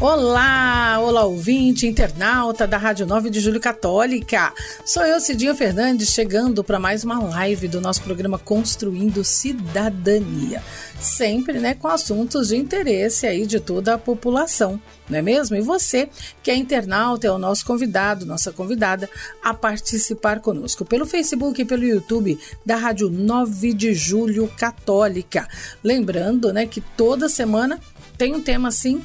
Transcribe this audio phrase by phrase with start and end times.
[0.00, 4.54] Olá, olá ouvinte, internauta da Rádio 9 de Julho Católica.
[4.84, 10.62] Sou eu, Cidinha Fernandes, chegando para mais uma live do nosso programa Construindo Cidadania.
[11.00, 15.56] Sempre, né, com assuntos de interesse aí de toda a população, não é mesmo?
[15.56, 16.08] E você,
[16.44, 19.10] que é internauta, é o nosso convidado, nossa convidada
[19.42, 25.48] a participar conosco pelo Facebook e pelo YouTube da Rádio 9 de Julho Católica.
[25.82, 27.80] Lembrando, né, que toda semana
[28.16, 29.02] tem um tema assim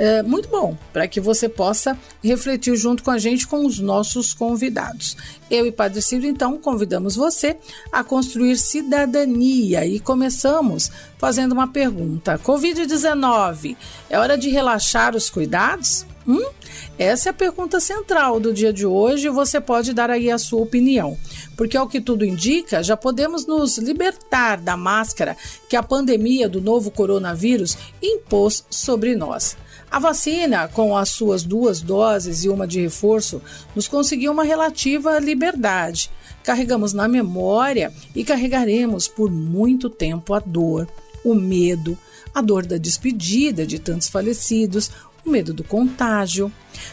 [0.00, 4.32] é, muito bom para que você possa refletir junto com a gente com os nossos
[4.32, 5.14] convidados.
[5.50, 7.58] Eu e Padre Ciro, então, convidamos você
[7.92, 13.76] a construir cidadania e começamos fazendo uma pergunta: Covid-19,
[14.08, 16.06] é hora de relaxar os cuidados?
[16.26, 16.50] Hum?
[16.98, 20.38] Essa é a pergunta central do dia de hoje e você pode dar aí a
[20.38, 21.18] sua opinião.
[21.58, 25.36] Porque, ao que tudo indica, já podemos nos libertar da máscara
[25.68, 29.58] que a pandemia do novo coronavírus impôs sobre nós.
[29.90, 33.42] A vacina, com as suas duas doses e uma de reforço,
[33.74, 36.08] nos conseguiu uma relativa liberdade.
[36.44, 40.88] Carregamos na memória e carregaremos por muito tempo a dor,
[41.24, 41.98] o medo,
[42.32, 44.92] a dor da despedida de tantos falecidos,
[45.26, 46.52] o medo do contágio.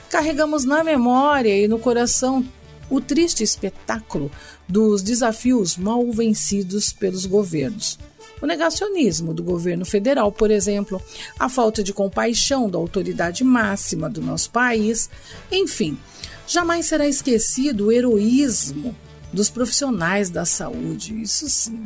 [0.10, 2.44] Carregamos na memória e no coração
[2.90, 4.32] o triste espetáculo
[4.68, 8.00] dos desafios mal vencidos pelos governos
[8.42, 11.02] o negacionismo do governo federal, por exemplo,
[11.40, 15.10] a falta de compaixão da autoridade máxima do nosso país,
[15.52, 15.98] enfim,
[16.46, 18.96] jamais será esquecido o heroísmo
[19.34, 21.84] dos profissionais da saúde, isso sim.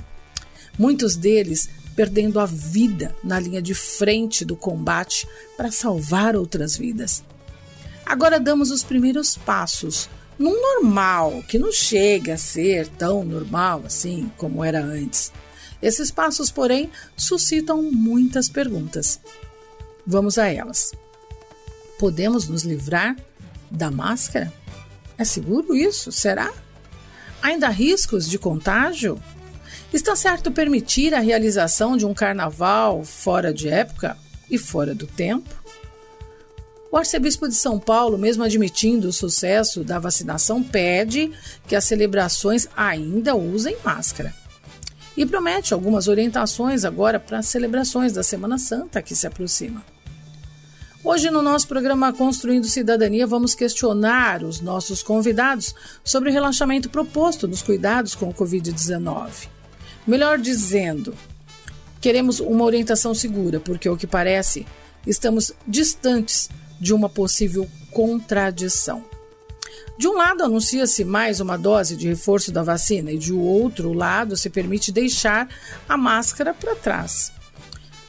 [0.78, 5.28] Muitos deles perdendo a vida na linha de frente do combate
[5.58, 7.24] para salvar outras vidas.
[8.06, 14.31] Agora damos os primeiros passos num normal que não chega a ser tão normal assim
[14.38, 15.31] como era antes.
[15.81, 19.19] Esses passos, porém, suscitam muitas perguntas.
[20.06, 20.92] Vamos a elas.
[21.97, 23.16] Podemos nos livrar
[23.69, 24.53] da máscara?
[25.18, 26.12] É seguro isso?
[26.12, 26.53] Será?
[27.42, 29.22] Ainda há riscos de contágio?
[29.92, 34.18] Está certo permitir a realização de um carnaval fora de época
[34.50, 35.50] e fora do tempo?
[36.92, 41.31] O arcebispo de São Paulo, mesmo admitindo o sucesso da vacinação, pede
[41.68, 44.41] que as celebrações ainda usem máscara
[45.16, 49.84] e promete algumas orientações agora para as celebrações da Semana Santa que se aproxima.
[51.04, 55.74] Hoje, no nosso programa Construindo Cidadania, vamos questionar os nossos convidados
[56.04, 59.48] sobre o relaxamento proposto nos cuidados com o Covid-19.
[60.06, 61.16] Melhor dizendo,
[62.00, 64.66] queremos uma orientação segura, porque, ao que parece,
[65.06, 66.50] estamos distantes
[66.80, 69.04] de uma possível contradição.
[70.01, 74.35] De um lado, anuncia-se mais uma dose de reforço da vacina, e de outro lado,
[74.35, 75.47] se permite deixar
[75.88, 77.31] a máscara para trás.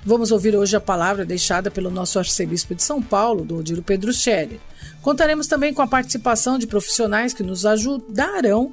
[0.02, 4.10] Vamos ouvir hoje a palavra deixada pelo nosso arcebispo de São Paulo, do Odilo Pedro
[4.10, 4.58] Scherer.
[5.02, 8.72] Contaremos também com a participação de profissionais que nos ajudarão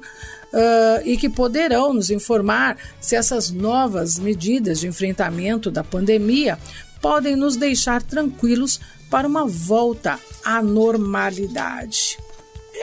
[1.04, 6.58] e que poderão nos informar se essas novas medidas de enfrentamento da pandemia
[7.02, 12.09] podem nos deixar tranquilos para uma volta à normalidade.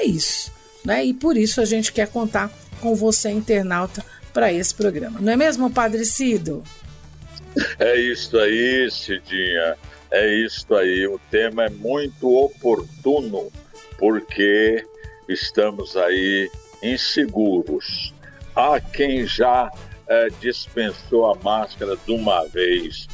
[0.08, 0.52] Isso,
[0.86, 1.04] né?
[1.04, 4.04] E por isso a gente quer contar com você, internauta,
[4.34, 5.20] para esse programa.
[5.20, 6.64] Não é mesmo, Padre Cido?
[7.80, 9.76] É isso aí, Cidinha.
[10.12, 11.08] É isso aí.
[11.08, 13.52] O tema é muito oportuno,
[13.98, 14.86] porque
[15.28, 16.50] estamos aí
[16.82, 18.14] inseguros.
[18.56, 19.72] Há quem já
[20.08, 23.08] é, dispensou a máscara de uma vez,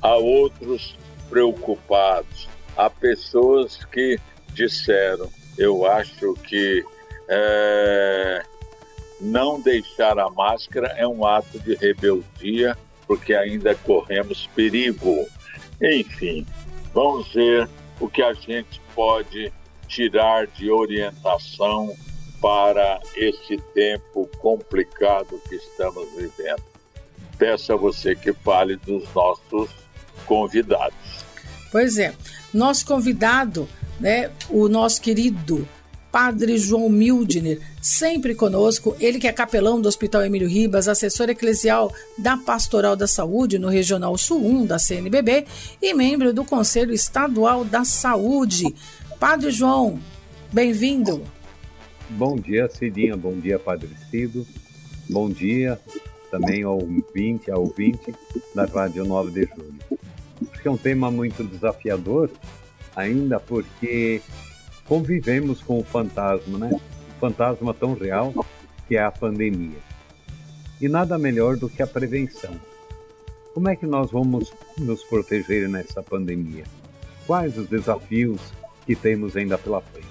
[0.00, 0.96] há outros
[1.28, 4.18] preocupados, há pessoas que
[4.54, 6.84] disseram: eu acho que
[7.28, 8.42] é,
[9.20, 15.26] não deixar a máscara é um ato de rebeldia, porque ainda corremos perigo.
[15.82, 16.46] Enfim,
[16.94, 17.68] vamos ver
[18.00, 19.52] o que a gente pode
[19.88, 21.94] tirar de orientação
[22.40, 26.62] para esse tempo complicado que estamos vivendo.
[27.36, 29.70] Peço a você que fale dos nossos
[30.26, 30.94] convidados.
[31.72, 32.14] Pois é,
[32.52, 35.66] nosso convidado né, o nosso querido
[36.10, 41.92] Padre João Mildner, sempre conosco, ele que é capelão do Hospital Emílio Ribas, assessor eclesial
[42.16, 45.44] da Pastoral da Saúde no Regional Sul 1 da CNBB
[45.82, 48.74] e membro do Conselho Estadual da Saúde.
[49.20, 50.00] Padre João,
[50.50, 51.22] bem-vindo.
[52.10, 53.16] Bom dia, Cidinha.
[53.16, 54.46] Bom dia, Padre Cido.
[55.10, 55.78] Bom dia
[56.30, 58.14] também ao ouvinte, ao ouvinte
[58.54, 59.74] da Rádio 9 de Julho.
[60.50, 62.30] Acho que é um tema muito desafiador,
[62.98, 64.20] ainda porque
[64.84, 66.70] convivemos com o fantasma, né?
[66.72, 68.34] Um fantasma tão real
[68.88, 69.78] que é a pandemia.
[70.80, 72.54] E nada melhor do que a prevenção.
[73.54, 76.64] Como é que nós vamos nos proteger nessa pandemia?
[77.26, 78.40] Quais os desafios
[78.84, 80.08] que temos ainda pela frente?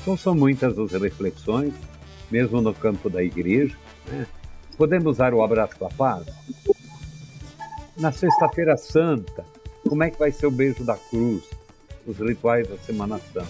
[0.00, 1.74] Então, são muitas as reflexões,
[2.30, 3.76] mesmo no campo da igreja.
[4.06, 4.26] Né?
[4.78, 6.26] Podemos usar o abraço da paz?
[7.96, 9.44] Na Sexta-feira Santa,
[9.88, 11.42] como é que vai ser o beijo da cruz?
[12.06, 13.48] Os rituais da Semana Santa.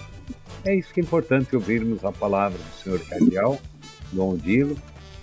[0.65, 3.59] É isso que é importante ouvirmos a palavra do senhor cardeal,
[4.13, 4.77] Dom Dilo,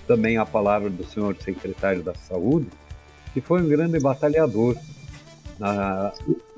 [0.07, 2.67] também a palavra do senhor secretário da Saúde,
[3.33, 4.77] que foi um grande batalhador
[5.59, 6.13] na,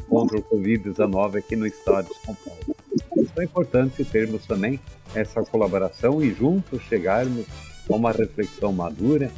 [0.07, 2.75] contra o Covid-19 aqui no estado de São Paulo.
[3.17, 4.79] Então é importante termos também
[5.13, 7.45] essa colaboração e juntos chegarmos
[7.89, 9.31] a uma reflexão madura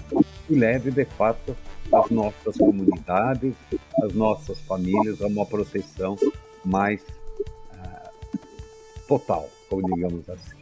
[0.48, 1.56] que leve de fato
[1.94, 3.54] as nossas comunidades,
[4.04, 6.16] as nossas famílias a uma proteção
[6.64, 7.02] mais
[9.08, 10.58] total, como digamos assim.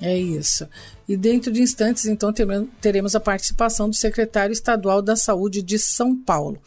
[0.00, 0.68] É isso.
[1.08, 2.32] E dentro de instantes, então,
[2.80, 6.60] teremos a participação do secretário estadual da Saúde de São Paulo.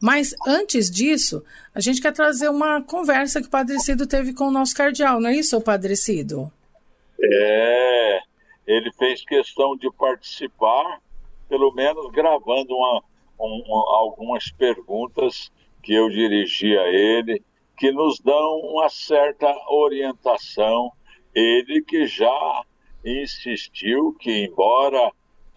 [0.00, 1.42] Mas antes disso,
[1.74, 5.18] a gente quer trazer uma conversa que o Padre Cido teve com o nosso cardeal,
[5.20, 6.52] não é isso, Padre Cido?
[7.18, 8.18] É,
[8.66, 11.00] ele fez questão de participar,
[11.48, 13.02] pelo menos gravando uma,
[13.40, 13.64] um,
[13.94, 15.50] algumas perguntas
[15.82, 17.42] que eu dirigi a ele,
[17.76, 20.92] que nos dão uma certa orientação.
[21.34, 22.62] Ele que já
[23.04, 25.12] insistiu que, embora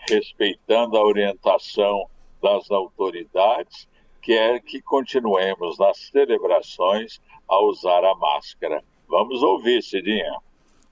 [0.09, 2.09] respeitando a orientação
[2.41, 3.87] das autoridades,
[4.21, 8.83] quer que continuemos nas celebrações a usar a máscara.
[9.07, 10.37] Vamos ouvir, Cidinha.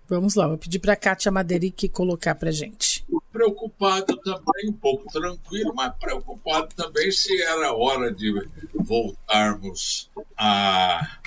[0.08, 2.95] Vamos lá, vou pedir para a Kátia Maderic colocar para gente.
[3.36, 8.32] Preocupado também, um pouco tranquilo, mas preocupado também se era hora de
[8.74, 11.20] voltarmos a,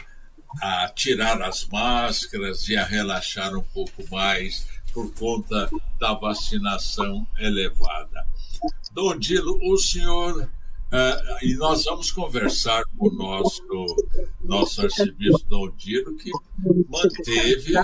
[0.63, 5.69] a tirar as máscaras e a relaxar um pouco mais por conta
[6.01, 8.27] da vacinação elevada.
[8.93, 13.87] Dom Dilo, o senhor, uh, e nós vamos conversar com o nosso,
[14.43, 16.31] nosso arcebispo Dom Dilo, que
[16.89, 17.75] manteve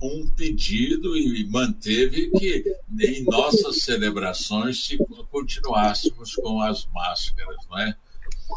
[0.00, 2.64] um pedido e manteve que
[3.00, 4.98] em nossas celebrações se
[5.30, 7.94] continuássemos com as máscaras, não é?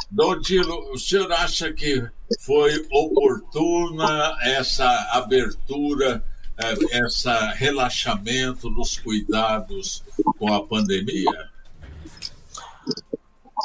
[0.10, 2.08] Dom Dilo, o senhor acha que
[2.40, 6.24] foi oportuna essa abertura
[6.58, 10.04] é, esse relaxamento nos cuidados
[10.38, 11.50] com a pandemia?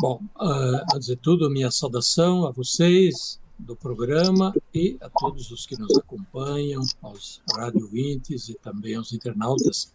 [0.00, 5.66] Bom, uh, antes de tudo, minha saudação a vocês do programa e a todos os
[5.66, 9.92] que nos acompanham, aos radiovintes e também aos internautas.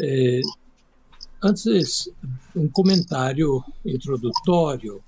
[0.00, 0.40] É,
[1.42, 2.10] antes,
[2.54, 5.02] um comentário introdutório.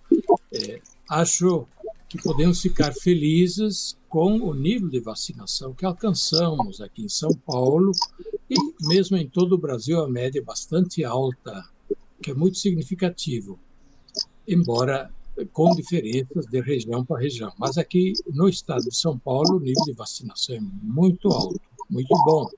[0.53, 1.67] É, acho
[2.09, 7.93] que podemos ficar felizes com o nível de vacinação que alcançamos aqui em São Paulo
[8.49, 8.57] e
[8.87, 11.69] mesmo em todo o Brasil a média é bastante alta,
[12.23, 13.59] que é muito significativo,
[14.47, 15.13] embora
[15.53, 17.53] com diferenças de região para região.
[17.59, 22.15] Mas aqui no estado de São Paulo o nível de vacinação é muito alto, muito
[22.25, 22.49] bom,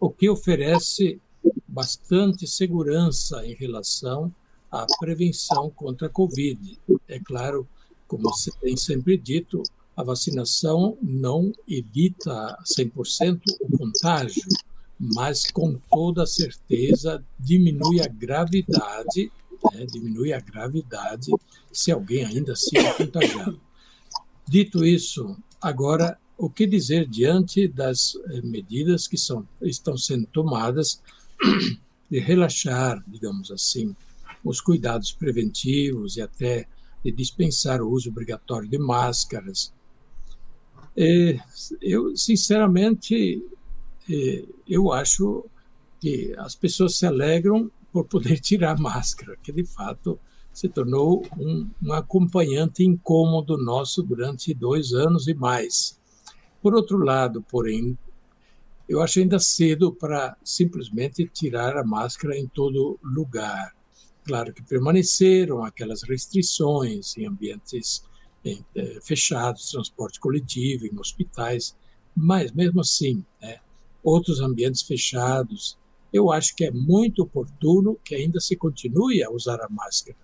[0.00, 1.20] o que oferece
[1.66, 4.32] bastante segurança em relação
[4.70, 6.78] à prevenção contra a Covid.
[7.08, 7.66] É claro,
[8.06, 9.62] como se tem sempre dito,
[9.96, 14.46] a vacinação não evita 100% o contágio,
[14.98, 19.32] mas com toda certeza diminui a gravidade,
[19.72, 21.30] né, diminui a gravidade
[21.72, 23.60] se alguém ainda se contagiado.
[24.46, 31.02] Dito isso, agora o que dizer diante das eh, medidas que são, estão sendo tomadas
[32.10, 33.94] de relaxar, digamos assim,
[34.44, 36.66] os cuidados preventivos e até
[37.04, 39.72] de dispensar o uso obrigatório de máscaras,
[40.96, 41.38] é,
[41.80, 43.40] eu, sinceramente,
[44.10, 45.44] é, eu acho
[46.00, 50.18] que as pessoas se alegram por poder tirar a máscara, que de fato
[50.52, 55.98] se tornou um, um acompanhante incômodo nosso durante dois anos e mais.
[56.62, 57.96] Por outro lado, porém,
[58.88, 63.74] eu acho ainda cedo para simplesmente tirar a máscara em todo lugar.
[64.24, 68.02] Claro que permaneceram aquelas restrições em ambientes
[68.44, 71.76] em, é, fechados, transporte coletivo, em hospitais,
[72.14, 73.58] mas mesmo assim, né,
[74.02, 75.78] outros ambientes fechados,
[76.12, 80.16] eu acho que é muito oportuno que ainda se continue a usar a máscara.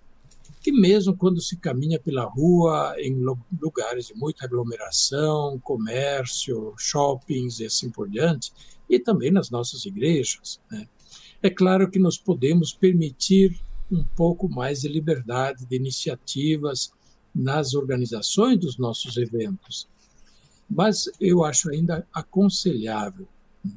[0.61, 3.15] que mesmo quando se caminha pela rua em
[3.61, 8.51] lugares de muita aglomeração, comércio, shoppings e assim por diante,
[8.89, 10.87] e também nas nossas igrejas, né?
[11.43, 13.59] é claro que nós podemos permitir
[13.91, 16.91] um pouco mais de liberdade de iniciativas
[17.33, 19.87] nas organizações dos nossos eventos.
[20.69, 23.27] Mas eu acho ainda aconselhável,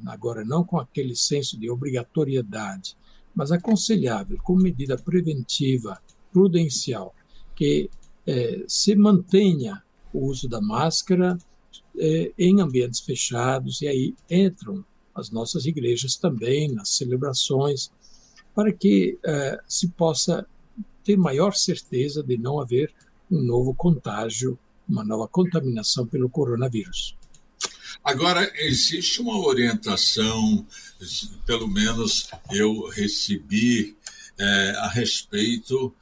[0.05, 2.95] agora não com aquele senso de obrigatoriedade,
[3.35, 5.99] mas aconselhável, como medida preventiva,
[6.31, 7.13] prudencial,
[7.55, 7.89] que
[8.25, 11.37] é, se mantenha o uso da máscara
[11.97, 17.91] é, em ambientes fechados, e aí entram as nossas igrejas também, nas celebrações,
[18.55, 20.45] para que é, se possa
[21.03, 22.93] ter maior certeza de não haver
[23.29, 27.15] um novo contágio, uma nova contaminação pelo coronavírus.
[28.03, 30.65] Agora, existe uma orientação,
[31.45, 33.97] pelo menos eu recebi,
[34.37, 35.93] é, a respeito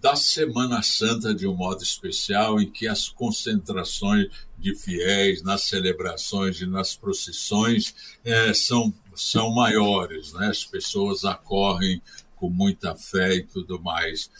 [0.00, 6.60] da Semana Santa de um modo especial, em que as concentrações de fiéis nas celebrações
[6.60, 10.48] e nas procissões é, são, são maiores, né?
[10.48, 12.02] as pessoas acorrem
[12.34, 14.30] com muita fé e tudo mais.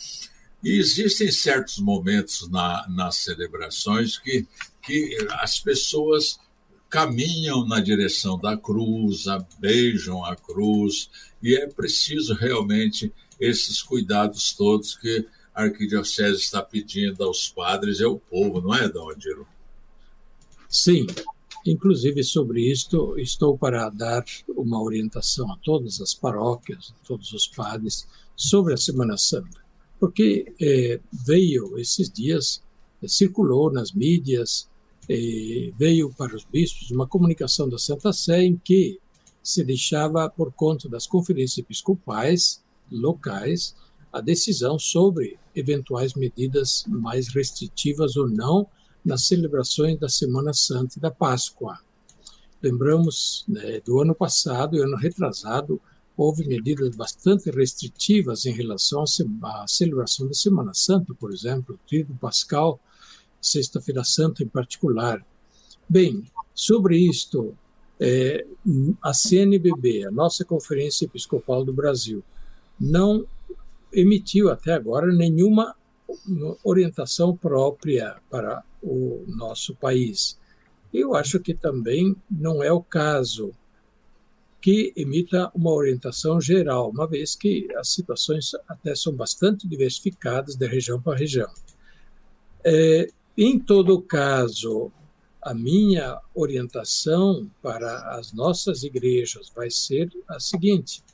[0.62, 4.46] E existem certos momentos na, nas celebrações que,
[4.82, 6.38] que as pessoas
[6.88, 9.24] caminham na direção da cruz,
[9.58, 11.10] beijam a cruz,
[11.42, 18.04] e é preciso realmente esses cuidados todos que a arquidiocese está pedindo aos padres e
[18.04, 19.46] ao povo, não é, Dom Adiro?
[20.68, 21.06] Sim,
[21.64, 27.46] inclusive sobre isto estou para dar uma orientação a todas as paróquias, a todos os
[27.46, 29.64] padres, sobre a Semana Santa,
[29.98, 32.62] porque é, veio esses dias,
[33.02, 34.68] é, circulou nas mídias,
[35.08, 38.98] veio para os bispos uma comunicação da Santa Sé em que
[39.42, 43.75] se deixava por conta das conferências episcopais locais
[44.12, 48.66] a decisão sobre eventuais medidas mais restritivas ou não
[49.04, 51.78] nas celebrações da Semana Santa e da Páscoa.
[52.60, 55.80] Lembramos né, do ano passado e ano retrasado,
[56.16, 59.04] houve medidas bastante restritivas em relação
[59.42, 62.80] à celebração da Semana Santa, por exemplo, o Tríduo Pascal,
[63.46, 65.24] Sexta-feira Santa em particular.
[65.88, 66.24] Bem,
[66.54, 67.56] sobre isto,
[68.00, 68.44] é,
[69.02, 72.22] a CNBB, a nossa Conferência Episcopal do Brasil,
[72.78, 73.26] não
[73.92, 75.74] emitiu até agora nenhuma
[76.62, 80.38] orientação própria para o nosso país.
[80.92, 83.52] Eu acho que também não é o caso
[84.60, 90.66] que emita uma orientação geral, uma vez que as situações até são bastante diversificadas de
[90.66, 91.48] região para região.
[92.64, 94.90] É, em todo caso,
[95.42, 101.04] a minha orientação para as nossas igrejas vai ser a seguinte: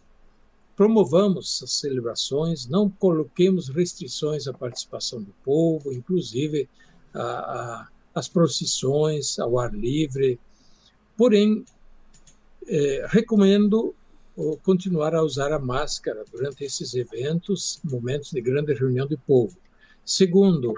[0.77, 6.69] promovamos as celebrações, não coloquemos restrições à participação do povo, inclusive
[7.13, 10.39] a, a, as procissões ao ar livre.
[11.17, 11.65] Porém,
[12.67, 13.95] é, recomendo
[14.63, 19.59] continuar a usar a máscara durante esses eventos, momentos de grande reunião de povo.
[20.05, 20.75] Segundo,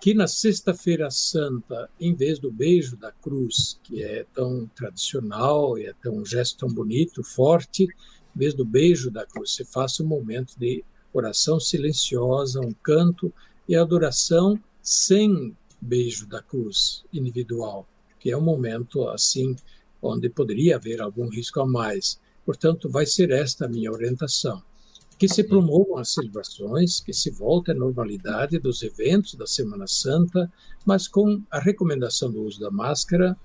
[0.00, 5.84] que na Sexta-feira Santa, em vez do beijo da cruz, que é tão tradicional e
[5.84, 10.02] é tão, um gesto tão bonito, forte, em vez do beijo da cruz, se faça
[10.02, 13.30] um momento de oração silenciosa, um canto
[13.68, 17.86] e adoração sem beijo da cruz individual,
[18.18, 19.54] que é um momento assim
[20.00, 22.18] onde poderia haver algum risco a mais.
[22.44, 24.62] Portanto, vai ser esta a minha orientação.
[25.20, 30.50] Que se promovam as celebrações, que se volte à normalidade dos eventos da Semana Santa,
[30.86, 33.36] mas com a recomendação do uso da máscara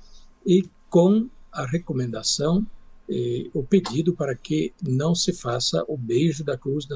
[0.46, 2.66] e com a recomendação
[3.10, 6.96] eh, o pedido para que não se faça o beijo da cruz na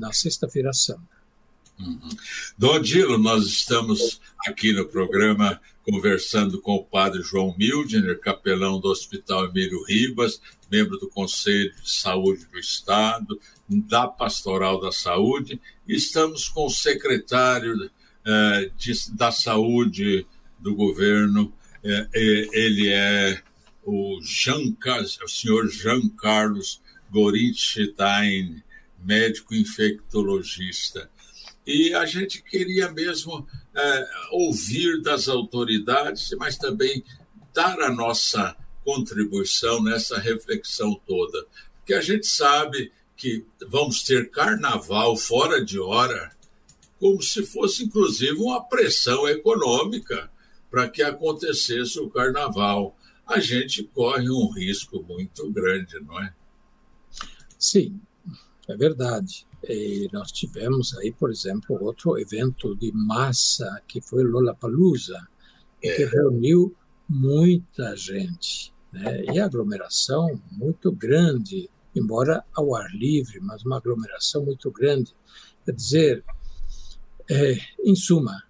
[0.00, 1.23] na sexta-feira santa.
[1.78, 2.08] Uhum.
[2.56, 8.88] Dom Dilo, nós estamos aqui no programa conversando com o padre João Mildner, capelão do
[8.88, 10.40] Hospital Emílio Ribas,
[10.70, 13.38] membro do Conselho de Saúde do Estado,
[13.68, 17.90] da Pastoral da Saúde, estamos com o secretário
[18.24, 20.26] eh, de, da Saúde
[20.58, 21.52] do governo,
[21.82, 22.08] eh,
[22.52, 23.42] ele é
[23.84, 24.74] o, Jean,
[25.22, 28.62] o senhor Jean Carlos Gorinstein,
[29.04, 31.10] médico infectologista.
[31.66, 37.04] E a gente queria mesmo é, ouvir das autoridades, mas também
[37.52, 41.46] dar a nossa contribuição nessa reflexão toda.
[41.78, 46.32] Porque a gente sabe que vamos ter carnaval fora de hora,
[46.98, 50.30] como se fosse inclusive uma pressão econômica
[50.70, 56.34] para que acontecesse o carnaval a gente corre um risco muito grande, não é?
[57.58, 58.00] Sim,
[58.68, 59.46] é verdade.
[59.68, 65.26] E nós tivemos aí, por exemplo, outro evento de massa que foi Lollapalooza,
[65.80, 66.06] que é.
[66.06, 66.74] reuniu
[67.08, 69.24] muita gente, né?
[69.32, 75.12] E aglomeração muito grande, embora ao ar livre, mas uma aglomeração muito grande.
[75.64, 76.24] Quer dizer,
[77.30, 78.42] é, em suma,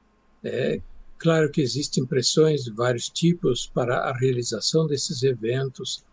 [0.43, 0.81] é
[1.19, 6.05] claro que existem pressões de vários tipos para a realização desses eventos,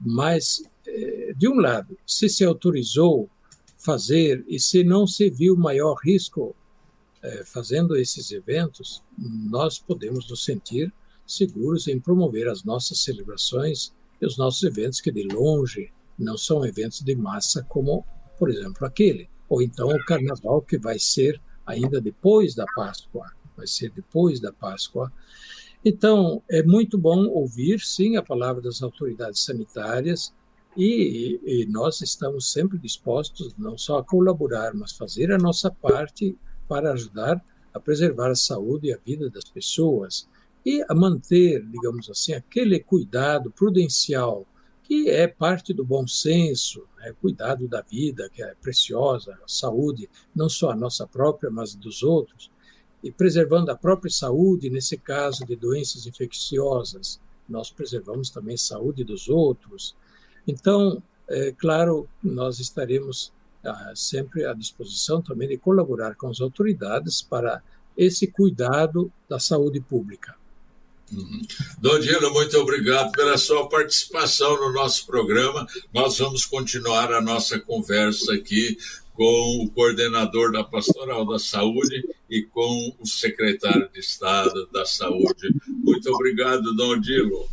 [0.00, 3.30] mas, é, de um lado, se se autorizou
[3.86, 6.56] fazer e se não se viu maior risco
[7.22, 10.92] é, fazendo esses eventos, nós podemos nos sentir
[11.24, 16.66] seguros em promover as nossas celebrações e os nossos eventos que de longe não são
[16.66, 18.04] eventos de massa como,
[18.38, 23.68] por exemplo, aquele, ou então o carnaval que vai ser ainda depois da Páscoa, vai
[23.68, 25.12] ser depois da Páscoa.
[25.84, 30.34] Então, é muito bom ouvir, sim, a palavra das autoridades sanitárias
[30.76, 36.36] e, e, nós estamos sempre dispostos não só a colaborar, mas fazer a nossa parte
[36.68, 37.42] para ajudar
[37.72, 40.28] a preservar a saúde e a vida das pessoas
[40.64, 44.46] e a manter, digamos assim, aquele cuidado prudencial
[44.82, 47.12] que é parte do bom senso, né?
[47.20, 52.04] cuidado da vida, que é preciosa, a saúde, não só a nossa própria, mas dos
[52.04, 52.52] outros,
[53.02, 59.04] e preservando a própria saúde, nesse caso de doenças infecciosas, nós preservamos também a saúde
[59.04, 59.94] dos outros.
[60.46, 63.32] Então, é claro, nós estaremos
[63.64, 67.62] ah, sempre à disposição também de colaborar com as autoridades para
[67.96, 70.36] esse cuidado da saúde pública.
[71.12, 71.40] Uhum.
[71.78, 75.66] Dodilo, muito obrigado pela sua participação no nosso programa.
[75.94, 78.76] Nós vamos continuar a nossa conversa aqui
[79.14, 85.54] com o coordenador da Pastoral da Saúde e com o secretário de Estado da Saúde.
[85.66, 87.48] Muito obrigado, Dodilo.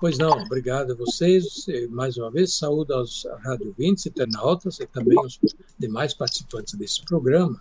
[0.00, 1.66] Pois não, obrigado a vocês.
[1.90, 5.38] Mais uma vez, saúde aos rádio 20 internautas e também aos
[5.78, 7.60] demais participantes desse programa.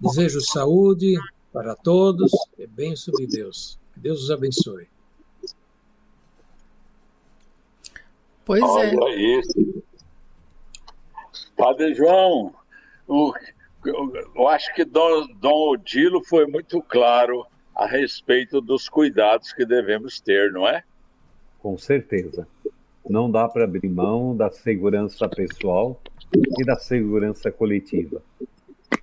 [0.00, 1.16] Desejo saúde
[1.52, 3.78] para todos e bênção de Deus.
[3.96, 4.88] Deus os abençoe.
[8.44, 8.96] Pois é.
[8.96, 9.82] Olha isso.
[11.56, 12.54] Padre João,
[13.06, 13.34] o,
[13.84, 20.20] eu acho que Dom, Dom Odilo foi muito claro a respeito dos cuidados que devemos
[20.20, 20.84] ter, não é?
[21.68, 22.48] Com certeza.
[23.06, 26.00] Não dá para abrir mão da segurança pessoal
[26.34, 28.22] e da segurança coletiva.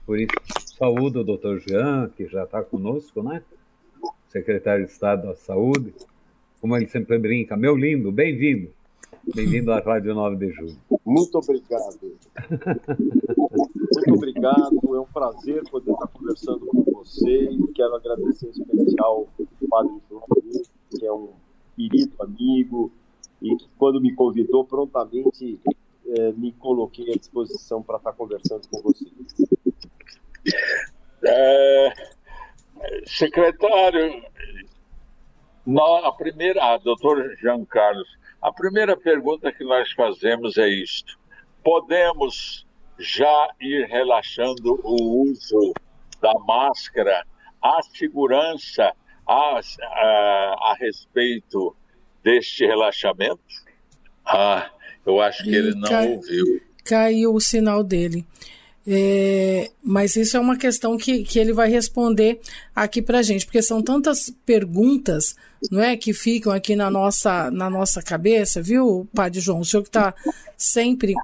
[0.04, 0.34] Por isso,
[0.76, 3.44] saúdo o doutor Jean, que já está conosco, né?
[4.30, 5.94] secretário de Estado da Saúde,
[6.60, 8.72] como ele sempre brinca, meu lindo, bem-vindo.
[9.36, 10.78] Bem-vindo à Rádio 9 de Julho.
[11.06, 12.18] Muito obrigado.
[12.98, 14.96] Muito obrigado.
[14.96, 17.48] É um prazer poder estar conversando com você.
[17.76, 19.28] Quero agradecer em especial
[19.62, 20.24] ao Padre João,
[20.90, 21.45] que é um
[21.76, 22.92] querido amigo
[23.42, 25.60] e que, quando me convidou, prontamente
[26.08, 29.12] eh, me coloquei à disposição para estar conversando com vocês.
[31.28, 31.94] É,
[33.06, 34.24] Secretário,
[36.04, 38.08] a primeira, ah, doutor Jean Carlos,
[38.42, 41.18] a primeira pergunta que nós fazemos é isto:
[41.64, 42.66] podemos
[43.00, 45.74] já ir relaxando o uso
[46.22, 47.26] da máscara,
[47.62, 48.94] a segurança
[49.28, 51.76] a, a, a respeito
[52.24, 53.40] deste relaxamento?
[54.26, 54.70] Ah,
[55.06, 56.62] eu acho que ele não cai, ouviu.
[56.84, 58.26] Caiu o sinal dele.
[58.88, 62.40] É, mas isso é uma questão que, que ele vai responder
[62.76, 65.36] aqui para gente, porque são tantas perguntas,
[65.72, 69.62] não é, que ficam aqui na nossa na nossa cabeça, viu, Padre João?
[69.62, 70.14] O senhor que está
[70.56, 71.16] sempre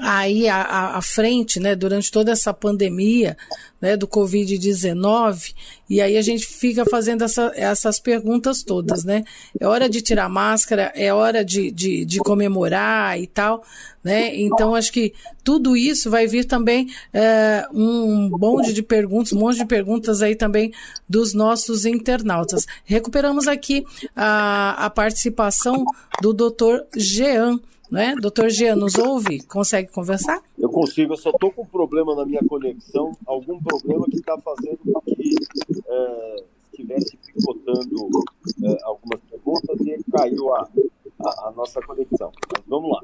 [0.00, 3.36] aí à, à, frente, né, durante toda essa pandemia,
[3.80, 5.54] né, do Covid-19,
[5.88, 9.24] e aí a gente fica fazendo essa, essas perguntas todas, né?
[9.60, 13.62] É hora de tirar máscara, é hora de, de, de comemorar e tal,
[14.02, 14.34] né?
[14.34, 15.12] Então acho que
[15.44, 20.34] tudo isso vai vir também é, um bonde de perguntas, um monte de perguntas aí
[20.34, 20.72] também
[21.06, 22.66] dos nossos internautas.
[22.84, 23.84] Recuperamos aqui
[24.16, 25.84] a, a participação
[26.22, 26.84] do Dr.
[26.96, 27.60] Jean
[27.92, 28.14] né?
[28.18, 29.42] Doutor Jean, nos ouve?
[29.42, 30.42] Consegue conversar?
[30.58, 34.38] Eu consigo, eu só estou com um problema na minha conexão, algum problema que está
[34.38, 35.34] fazendo com que
[35.86, 38.08] é, estivesse picotando
[38.64, 40.66] é, algumas perguntas e caiu a,
[41.20, 42.32] a, a, nossa conexão.
[42.50, 43.02] Mas vamos lá.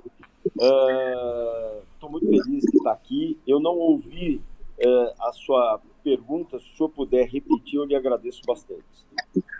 [1.93, 3.39] Estou é, muito feliz de estar aqui.
[3.47, 4.41] Eu não ouvi
[4.79, 8.83] é, a sua pergunta, se o senhor puder repetir, eu lhe agradeço bastante.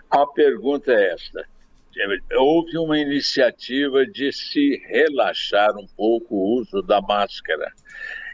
[0.09, 1.47] A pergunta é esta
[2.37, 7.71] houve uma iniciativa de se relaxar um pouco o uso da máscara.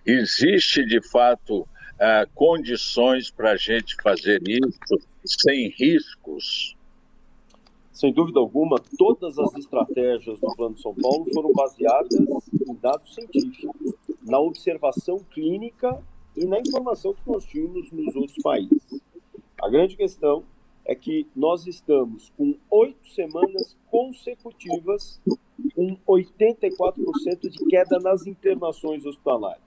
[0.06, 6.76] Existe, de fato, uh, condições para a gente fazer isso sem riscos?
[7.92, 13.96] Sem dúvida alguma, todas as estratégias do Plano São Paulo foram baseadas em dados científicos.
[14.22, 16.02] na observação clínica
[16.36, 19.02] e na informação que nós tínhamos nos outros países.
[19.62, 20.44] A grande questão
[20.86, 25.20] é que nós estamos com oito semanas consecutivas
[25.74, 29.64] com 84% de queda nas internações hospitalares.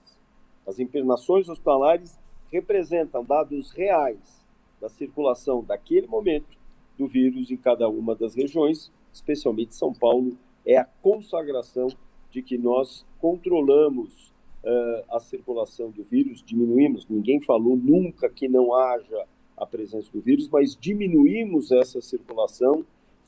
[0.65, 2.17] As internações hospitalares
[2.51, 4.45] representam dados reais
[4.79, 6.57] da circulação daquele momento
[6.97, 11.87] do vírus em cada uma das regiões, especialmente São Paulo, é a consagração
[12.31, 18.73] de que nós controlamos uh, a circulação do vírus, diminuímos, ninguém falou nunca que não
[18.73, 19.25] haja
[19.59, 22.85] a presença do vírus, mas diminuímos essa circulação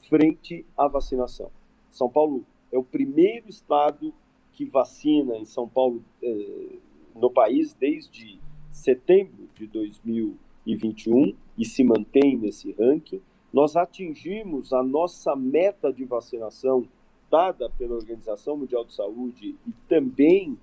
[0.09, 1.51] frente à vacinação.
[1.91, 4.13] São Paulo é o primeiro estado
[4.53, 6.77] que vacina em São Paulo, eh,
[7.15, 8.39] no país, desde
[8.69, 13.21] setembro de 2021 e se mantém nesse ranking.
[13.51, 16.87] Nós atingimos a nossa meta de vacinação
[17.29, 20.57] dada pela Organização Mundial de Saúde e também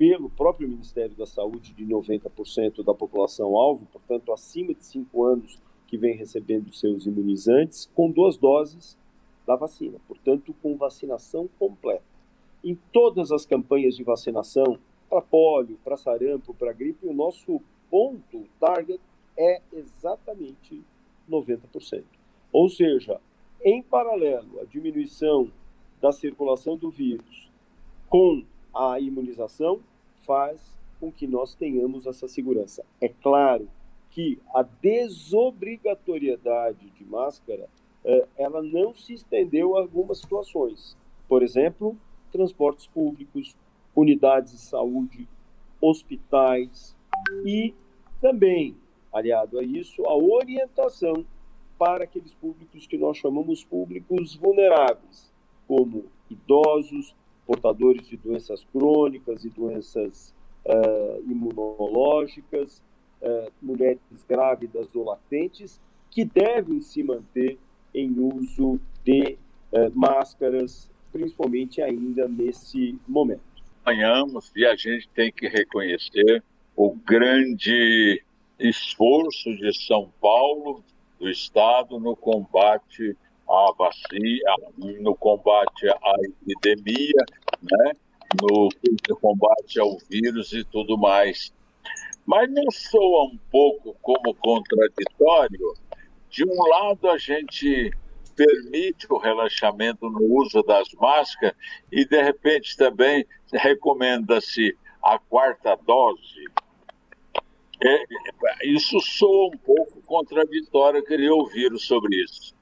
[0.00, 5.60] pelo próprio Ministério da Saúde de 90% da população alvo, portanto, acima de 5 anos
[5.86, 8.96] que vem recebendo seus imunizantes, com duas doses
[9.46, 12.02] da vacina, portanto, com vacinação completa.
[12.64, 17.60] Em todas as campanhas de vacinação, para polio, para sarampo, para gripe, o nosso
[17.90, 19.02] ponto, target,
[19.36, 20.82] é exatamente
[21.28, 22.04] 90%.
[22.50, 23.20] Ou seja,
[23.62, 25.52] em paralelo à diminuição
[26.00, 27.50] da circulação do vírus
[28.08, 28.42] com
[28.74, 29.82] a imunização,
[30.30, 32.84] faz com que nós tenhamos essa segurança.
[33.00, 33.68] É claro
[34.10, 37.68] que a desobrigatoriedade de máscara
[38.04, 40.96] eh, ela não se estendeu a algumas situações.
[41.28, 41.96] Por exemplo,
[42.30, 43.56] transportes públicos,
[43.96, 45.28] unidades de saúde,
[45.80, 46.94] hospitais
[47.44, 47.74] e
[48.20, 48.76] também,
[49.12, 51.26] aliado a isso, a orientação
[51.76, 55.28] para aqueles públicos que nós chamamos públicos vulneráveis,
[55.66, 57.16] como idosos,
[57.50, 60.32] portadores de doenças crônicas e doenças
[60.64, 62.80] uh, imunológicas,
[63.20, 65.80] uh, mulheres grávidas ou latentes,
[66.12, 67.58] que devem se manter
[67.92, 69.36] em uso de
[69.72, 73.40] uh, máscaras, principalmente ainda nesse momento.
[73.84, 76.44] Amanhãmos e a gente tem que reconhecer
[76.76, 78.22] o grande
[78.60, 80.84] esforço de São Paulo,
[81.18, 83.16] do Estado, no combate
[83.50, 84.54] a vacina,
[85.00, 87.24] no combate à epidemia,
[87.62, 87.92] né?
[88.40, 88.68] no,
[89.16, 91.52] combate ao vírus e tudo mais.
[92.24, 95.74] Mas não soa um pouco como contraditório?
[96.28, 97.90] De um lado, a gente
[98.36, 101.56] permite o relaxamento no uso das máscaras
[101.90, 106.44] e, de repente, também recomenda-se a quarta dose.
[107.82, 108.04] É,
[108.64, 112.54] isso soa um pouco contraditório, eu queria ouvir sobre isso.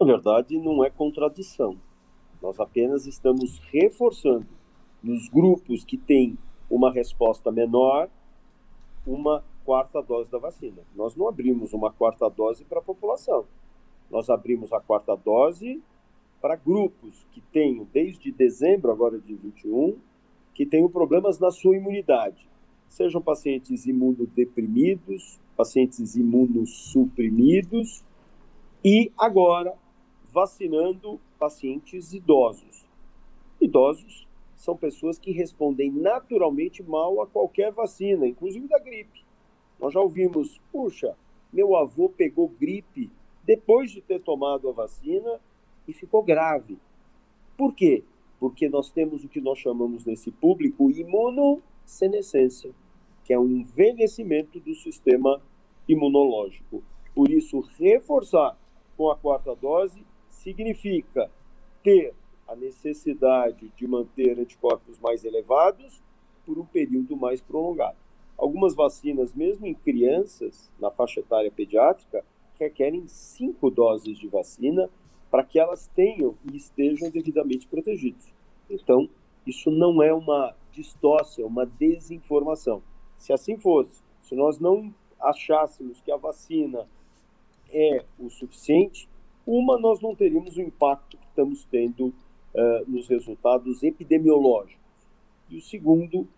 [0.00, 1.76] Na verdade, não é contradição.
[2.40, 4.46] Nós apenas estamos reforçando
[5.02, 6.38] nos grupos que têm
[6.70, 8.08] uma resposta menor
[9.06, 10.82] uma quarta dose da vacina.
[10.94, 13.44] Nós não abrimos uma quarta dose para a população.
[14.10, 15.82] Nós abrimos a quarta dose
[16.40, 19.96] para grupos que têm, desde dezembro agora de 21,
[20.54, 22.48] que tenham problemas na sua imunidade.
[22.86, 28.04] Sejam pacientes imunodeprimidos, pacientes imunossuprimidos
[28.84, 29.74] e agora
[30.38, 32.86] vacinando pacientes idosos.
[33.60, 34.24] Idosos
[34.54, 39.24] são pessoas que respondem naturalmente mal a qualquer vacina, inclusive da gripe.
[39.80, 41.16] Nós já ouvimos, puxa,
[41.52, 43.10] meu avô pegou gripe
[43.42, 45.40] depois de ter tomado a vacina
[45.88, 46.78] e ficou grave.
[47.56, 48.04] Por quê?
[48.38, 52.70] Porque nós temos o que nós chamamos nesse público imunossenescência,
[53.24, 55.42] que é um envelhecimento do sistema
[55.88, 56.80] imunológico.
[57.12, 58.56] Por isso, reforçar
[58.96, 60.06] com a quarta dose
[60.38, 61.30] significa
[61.82, 62.14] ter
[62.46, 66.02] a necessidade de manter anticorpos mais elevados
[66.46, 67.96] por um período mais prolongado.
[68.36, 72.24] Algumas vacinas, mesmo em crianças, na faixa etária pediátrica,
[72.58, 74.88] requerem cinco doses de vacina
[75.30, 78.32] para que elas tenham e estejam devidamente protegidos.
[78.70, 79.08] Então,
[79.46, 82.82] isso não é uma distócia, é uma desinformação.
[83.16, 86.86] Se assim fosse, se nós não achássemos que a vacina
[87.70, 89.08] é o suficiente,
[89.50, 92.14] uma, nós não teríamos o impacto que estamos tendo uh,
[92.86, 94.76] nos resultados epidemiológicos.
[95.48, 96.28] E o segundo, uh,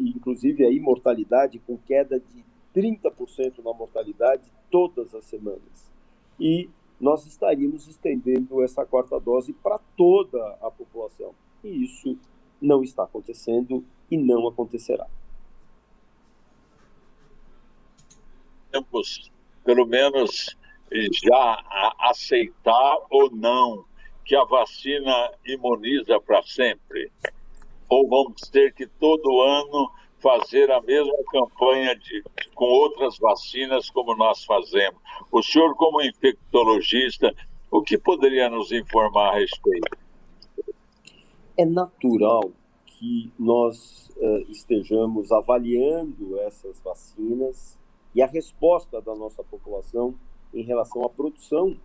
[0.00, 2.42] inclusive a imortalidade com queda de
[2.74, 5.92] 30% na mortalidade todas as semanas.
[6.40, 11.34] E nós estaríamos estendendo essa quarta dose para toda a população.
[11.62, 12.16] E isso
[12.62, 15.06] não está acontecendo e não acontecerá.
[18.72, 19.30] Tempos,
[19.62, 20.56] pelo menos
[21.12, 23.84] já aceitar ou não
[24.24, 27.10] que a vacina imuniza para sempre?
[27.88, 34.16] ou vamos ter que todo ano fazer a mesma campanha de, com outras vacinas como
[34.16, 35.00] nós fazemos?
[35.30, 37.34] O senhor, como infectologista,
[37.70, 39.96] o que poderia nos informar a respeito?
[41.56, 42.50] É natural
[42.86, 47.78] que nós uh, estejamos avaliando essas vacinas
[48.14, 50.14] e a resposta da nossa população
[50.54, 51.76] em relação à produção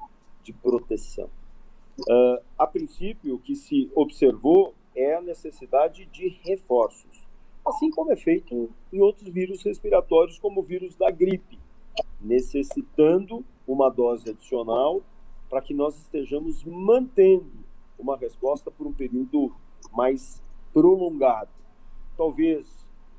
[0.43, 1.29] de proteção.
[2.01, 7.27] Uh, a princípio, o que se observou é a necessidade de reforços,
[7.65, 11.59] assim como é feito em outros vírus respiratórios, como o vírus da gripe,
[12.21, 15.01] necessitando uma dose adicional
[15.49, 17.51] para que nós estejamos mantendo
[17.97, 19.53] uma resposta por um período
[19.91, 20.41] mais
[20.73, 21.49] prolongado.
[22.15, 22.67] Talvez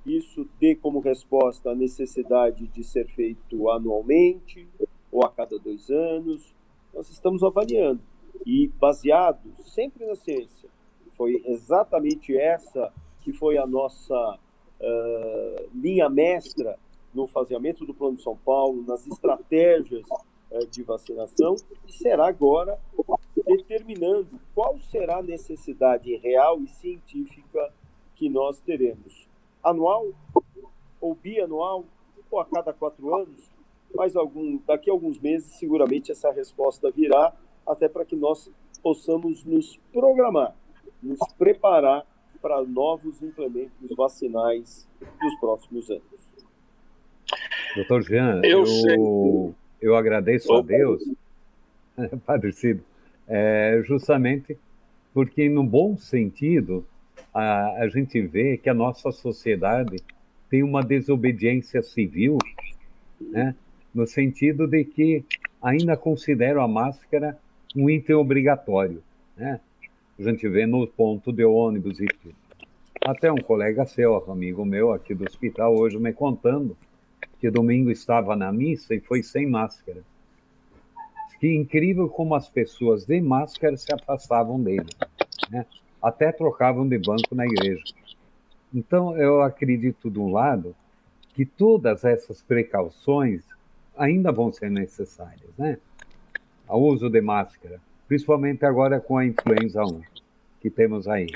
[0.06, 4.66] isso dê como resposta a necessidade de ser feito anualmente
[5.10, 6.54] ou a cada dois anos.
[6.94, 8.00] Nós estamos avaliando
[8.46, 10.68] e baseado sempre na ciência.
[11.16, 14.38] Foi exatamente essa que foi a nossa
[14.80, 16.78] uh, linha mestra
[17.12, 20.06] no faseamento do Plano de São Paulo, nas estratégias
[20.50, 22.78] uh, de vacinação, e será agora
[23.46, 27.72] determinando qual será a necessidade real e científica
[28.14, 29.28] que nós teremos.
[29.62, 30.08] Anual
[31.00, 31.84] ou bianual
[32.30, 33.50] ou a cada quatro anos,
[33.94, 37.32] mas algum, daqui a alguns meses seguramente essa resposta virá,
[37.66, 38.50] até para que nós
[38.82, 40.54] possamos nos programar,
[41.02, 42.06] nos preparar
[42.40, 44.88] para novos implementos vacinais
[45.20, 46.30] dos próximos anos.
[47.76, 51.02] Doutor Jean, eu, eu, eu agradeço a Deus,
[52.26, 52.82] Padre Cido,
[53.28, 54.58] é, justamente
[55.12, 56.84] porque, no bom sentido,
[57.34, 59.96] a, a gente vê que a nossa sociedade
[60.48, 62.38] tem uma desobediência civil,
[63.20, 63.54] né?
[63.94, 65.24] No sentido de que
[65.62, 67.38] ainda considera a máscara
[67.74, 69.02] um item obrigatório.
[69.36, 69.60] Né?
[70.18, 72.34] A gente vê no ponto de ônibus e tudo.
[73.04, 76.76] Até um colega seu, amigo meu aqui do hospital, hoje me contando
[77.38, 80.02] que domingo estava na missa e foi sem máscara.
[81.38, 84.90] Que incrível como as pessoas de máscara se afastavam dele,
[85.50, 85.64] né?
[86.02, 87.82] até trocavam de banco na igreja.
[88.74, 90.76] Então, eu acredito, de um lado,
[91.34, 93.42] que todas essas precauções
[94.00, 95.78] ainda vão ser necessárias, né?
[96.66, 100.00] O uso de máscara, principalmente agora com a influenza 1,
[100.60, 101.26] que temos aí,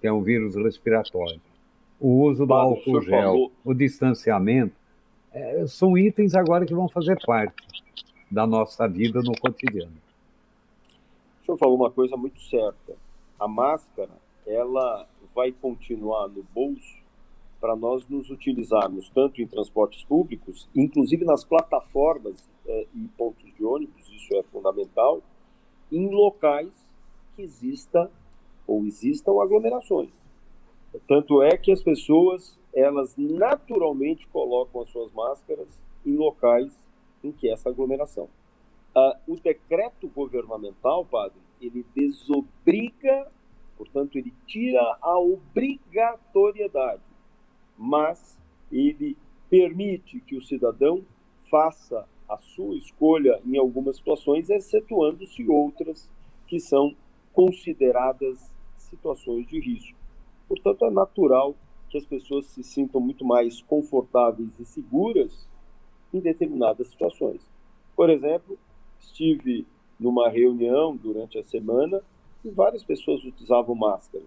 [0.00, 1.40] que é um vírus respiratório.
[1.98, 4.74] O uso do álcool gel, o distanciamento,
[5.32, 7.66] é, são itens agora que vão fazer parte
[8.30, 9.96] da nossa vida no cotidiano.
[11.40, 12.94] O senhor falou uma coisa muito certa.
[13.40, 14.10] A máscara,
[14.46, 17.01] ela vai continuar no bolso
[17.62, 23.64] para nós nos utilizarmos tanto em transportes públicos, inclusive nas plataformas eh, e pontos de
[23.64, 25.22] ônibus, isso é fundamental,
[25.92, 26.72] em locais
[27.36, 28.10] que exista
[28.66, 30.10] ou existam aglomerações.
[31.06, 35.68] Tanto é que as pessoas, elas naturalmente colocam as suas máscaras
[36.04, 36.82] em locais
[37.22, 38.28] em que essa aglomeração.
[38.94, 43.30] Uh, o decreto governamental, padre, ele desobriga,
[43.78, 47.11] portanto, ele tira a obrigatoriedade,
[47.76, 48.38] mas
[48.70, 49.16] ele
[49.48, 51.04] permite que o cidadão
[51.50, 56.08] faça a sua escolha em algumas situações, excetuando-se outras
[56.46, 56.94] que são
[57.32, 58.38] consideradas
[58.78, 59.98] situações de risco.
[60.48, 61.54] Portanto, é natural
[61.88, 65.46] que as pessoas se sintam muito mais confortáveis e seguras
[66.12, 67.46] em determinadas situações.
[67.94, 68.58] Por exemplo,
[68.98, 69.66] estive
[69.98, 72.02] numa reunião durante a semana
[72.44, 74.26] e várias pessoas utilizavam máscaras,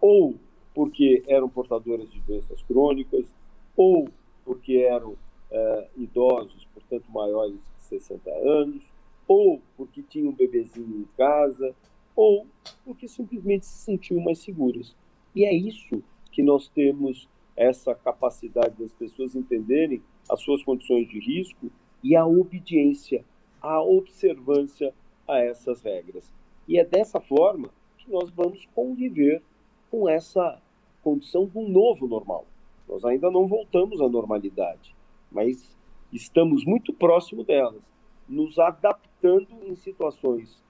[0.00, 0.34] ou
[0.74, 3.32] porque eram portadoras de doenças crônicas,
[3.76, 4.08] ou
[4.44, 5.16] porque eram
[5.50, 8.82] é, idosos, portanto maiores de 60 anos,
[9.26, 11.74] ou porque tinham um bebezinho em casa,
[12.14, 12.46] ou
[12.84, 14.96] porque simplesmente se sentiam mais seguras.
[15.34, 21.18] E é isso que nós temos essa capacidade das pessoas entenderem as suas condições de
[21.18, 21.70] risco
[22.02, 23.24] e a obediência,
[23.60, 24.92] a observância
[25.26, 26.30] a essas regras.
[26.66, 29.42] E é dessa forma que nós vamos conviver
[29.90, 30.60] com essa
[31.04, 32.46] condição de um novo normal.
[32.88, 34.94] Nós ainda não voltamos à normalidade,
[35.30, 35.76] mas
[36.10, 37.82] estamos muito próximo delas,
[38.26, 40.64] nos adaptando em situações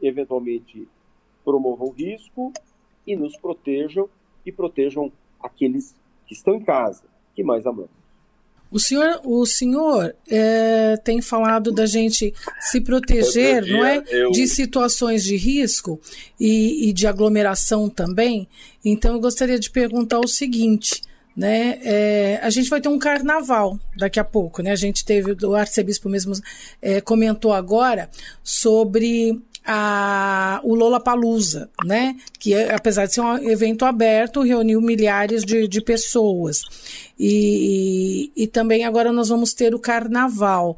[0.00, 0.88] eventualmente
[1.44, 2.52] promovam risco
[3.06, 4.08] e nos protejam
[4.46, 5.94] e protejam aqueles
[6.26, 8.01] que estão em casa, que mais amamos.
[8.72, 14.30] O senhor, o senhor é, tem falado da gente se proteger, dia, não é, eu...
[14.30, 16.00] de situações de risco
[16.40, 18.48] e, e, de aglomeração também.
[18.82, 21.02] Então, eu gostaria de perguntar o seguinte:
[21.36, 21.78] né?
[21.82, 24.70] É, a gente vai ter um carnaval daqui a pouco, né?
[24.70, 26.32] A gente teve, o arcebispo mesmo
[26.80, 28.08] é, comentou agora
[28.42, 32.16] sobre a, o Lola Palusa, né?
[32.38, 36.62] Que é, apesar de ser um evento aberto, reuniu milhares de, de pessoas.
[37.18, 40.76] E, e, e também agora nós vamos ter o carnaval.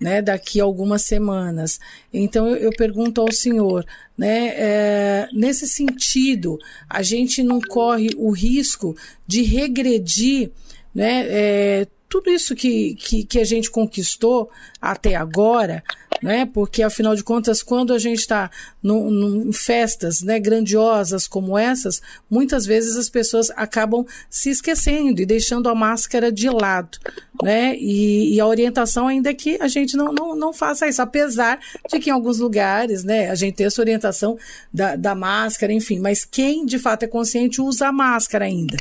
[0.00, 1.78] Né, daqui a algumas semanas.
[2.10, 3.84] Então eu, eu pergunto ao senhor,
[4.16, 10.52] né, é, nesse sentido, a gente não corre o risco de regredir,
[10.94, 15.84] né, é, tudo isso que, que, que, a gente conquistou até agora,
[16.22, 16.46] né?
[16.46, 18.50] Porque afinal de contas, quando a gente está
[18.82, 25.68] em festas né, grandiosas como essas, muitas vezes as pessoas acabam se esquecendo e deixando
[25.68, 26.98] a máscara de lado,
[27.42, 27.76] né?
[27.76, 31.58] E, e a orientação ainda é que a gente não, não, não faça isso, apesar
[31.90, 34.38] de que em alguns lugares, né, a gente tem essa orientação
[34.72, 38.76] da, da máscara, enfim, mas quem de fato é consciente usa a máscara ainda.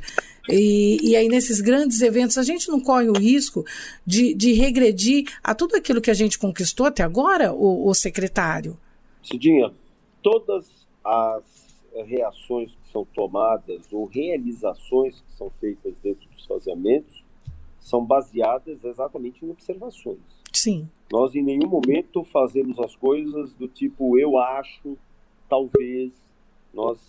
[0.52, 3.66] E, e aí, nesses grandes eventos, a gente não corre o risco
[4.06, 8.78] de, de regredir a tudo aquilo que a gente conquistou até agora, o, o secretário?
[9.24, 9.72] Cidinha,
[10.22, 10.70] todas
[11.04, 11.44] as
[12.06, 17.24] reações que são tomadas ou realizações que são feitas dentro dos faseamentos
[17.80, 20.20] são baseadas exatamente em observações.
[20.54, 20.90] Sim.
[21.12, 24.98] Nós em nenhum momento fazemos as coisas do tipo eu acho,
[25.48, 26.12] talvez.
[26.74, 27.00] Nós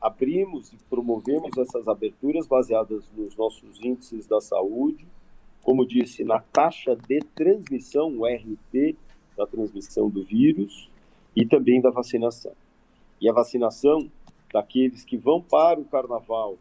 [0.00, 5.06] abrimos e promovemos essas aberturas baseadas nos nossos índices da saúde,
[5.62, 8.96] como disse, na taxa de transmissão, o RT,
[9.36, 10.88] da transmissão do vírus
[11.34, 12.52] e também da vacinação.
[13.20, 14.10] E a vacinação
[14.52, 16.56] daqueles que vão para o carnaval,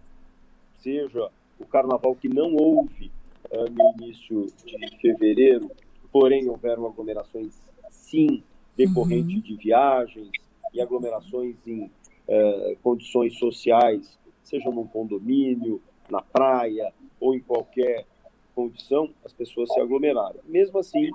[0.79, 3.11] seja o carnaval que não houve
[3.51, 5.69] uh, no início de fevereiro,
[6.11, 7.53] porém houveram aglomerações,
[7.89, 8.43] sim,
[8.75, 9.41] decorrente uhum.
[9.41, 10.29] de viagens
[10.73, 11.89] e aglomerações em
[12.27, 18.05] é, condições sociais, seja num condomínio, na praia ou em qualquer
[18.53, 20.39] condição, as pessoas se aglomeraram.
[20.45, 21.09] Mesmo assim,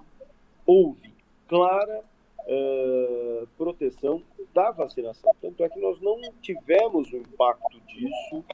[0.66, 1.14] houve
[1.49, 2.05] clara
[2.46, 5.33] é, proteção da vacinação.
[5.40, 8.44] Tanto é que nós não tivemos o impacto disso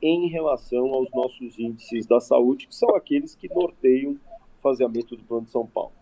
[0.00, 5.24] em relação aos nossos índices da saúde, que são aqueles que norteiam o faseamento do
[5.24, 5.92] Plano de São Paulo.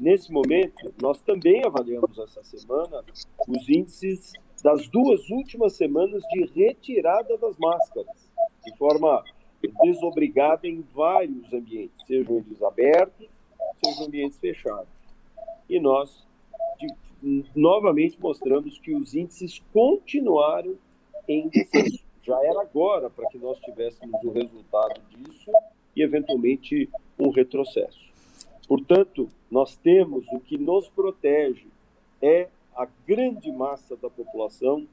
[0.00, 3.04] Nesse momento, nós também avaliamos essa semana
[3.46, 8.30] os índices das duas últimas semanas de retirada das máscaras,
[8.64, 9.24] de forma
[9.82, 13.28] desobrigada em vários ambientes, sejam eles abertos,
[13.84, 14.88] sejam ambientes fechados.
[15.68, 16.26] E nós,
[16.78, 20.76] de, novamente, mostramos que os índices continuaram
[21.28, 22.02] em descenso.
[22.22, 25.50] Já era agora para que nós tivéssemos o resultado disso
[25.96, 28.10] e, eventualmente, um retrocesso.
[28.66, 31.66] Portanto, nós temos o que nos protege
[32.22, 34.86] é a grande massa da população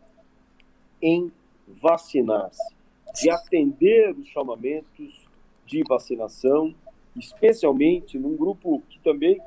[1.01, 1.31] em
[1.67, 2.75] vacinar-se,
[3.21, 5.27] de atender os chamamentos
[5.65, 6.73] de vacinação,
[7.15, 9.39] especialmente num grupo que também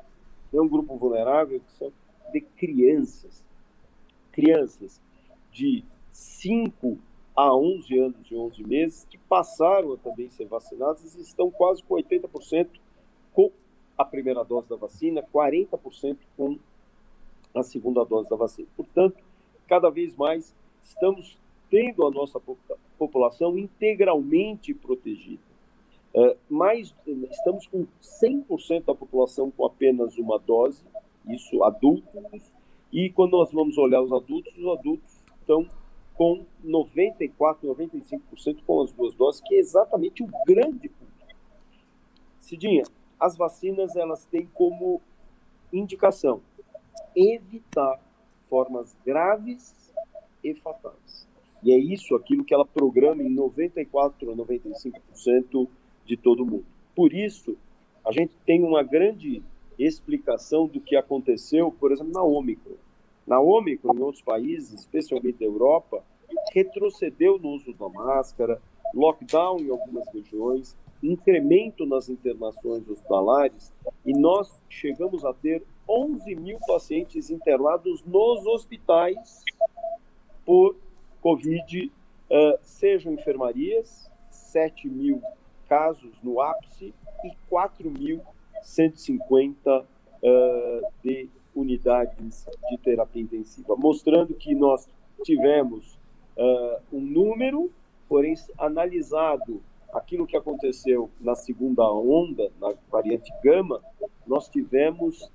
[0.53, 1.91] é um grupo vulnerável, que são
[2.31, 3.43] de crianças.
[4.31, 5.01] Crianças
[5.51, 6.97] de 5
[7.35, 11.81] a 11 anos e 11 meses que passaram a também ser vacinadas e estão quase
[11.83, 12.67] com 80%
[13.33, 13.51] com
[13.97, 16.57] a primeira dose da vacina, 40% com
[17.53, 18.67] a segunda dose da vacina.
[18.75, 19.17] Portanto,
[19.67, 21.37] cada vez mais estamos
[21.69, 22.39] tendo a nossa
[22.97, 25.41] população integralmente protegida.
[26.13, 26.93] É, mais,
[27.31, 30.83] estamos com 100% da população com apenas uma dose,
[31.25, 32.13] isso adultos,
[32.91, 35.65] e quando nós vamos olhar os adultos, os adultos estão
[36.13, 41.11] com 94, 95% com as duas doses, que é exatamente o grande ponto.
[42.39, 42.83] Cidinha,
[43.17, 45.01] as vacinas elas têm como
[45.71, 46.41] indicação
[47.15, 47.99] evitar
[48.49, 49.91] formas graves
[50.43, 51.27] e fatais.
[51.63, 55.67] E é isso aquilo que ela programa em 94 a 95%
[56.05, 56.65] de todo mundo.
[56.95, 57.55] Por isso,
[58.03, 59.43] a gente tem uma grande
[59.77, 62.75] explicação do que aconteceu, por exemplo, na Ômicron.
[63.25, 66.03] Na Ômicron, em outros países, especialmente da Europa,
[66.51, 68.61] retrocedeu no uso da máscara,
[68.93, 73.71] lockdown em algumas regiões, incremento nas internações hospitalares,
[74.05, 79.43] e nós chegamos a ter 11 mil pacientes internados nos hospitais
[80.45, 80.77] por
[81.19, 81.91] Covid,
[82.29, 85.21] uh, sejam enfermarias, 7 mil
[85.67, 86.93] casos no ápice
[87.25, 89.85] e 4.150 uh,
[91.03, 94.87] de unidades de terapia intensiva, mostrando que nós
[95.23, 95.99] tivemos
[96.37, 97.69] uh, um número,
[98.07, 99.61] porém analisado
[99.93, 103.81] aquilo que aconteceu na segunda onda, na variante gama,
[104.25, 105.29] nós tivemos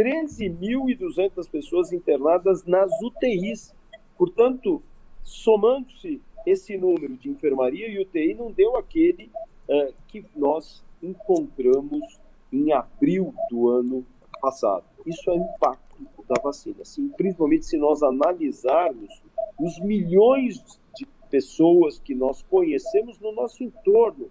[0.00, 3.74] 13.200 pessoas internadas nas UTIs.
[4.16, 4.82] Portanto,
[5.22, 9.30] somando-se esse número de enfermaria e UTI, não deu aquele
[9.68, 12.18] uh, que nós encontramos
[12.50, 14.06] em abril do ano
[14.40, 14.84] passado.
[15.04, 16.76] Isso é um impacto da vacina.
[16.80, 19.22] Assim, principalmente se nós analisarmos
[19.58, 24.30] os milhões de pessoas que nós conhecemos no nosso entorno.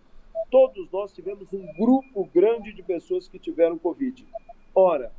[0.49, 4.25] Todos nós tivemos um grupo grande de pessoas que tiveram Covid.
[4.73, 5.11] Ora,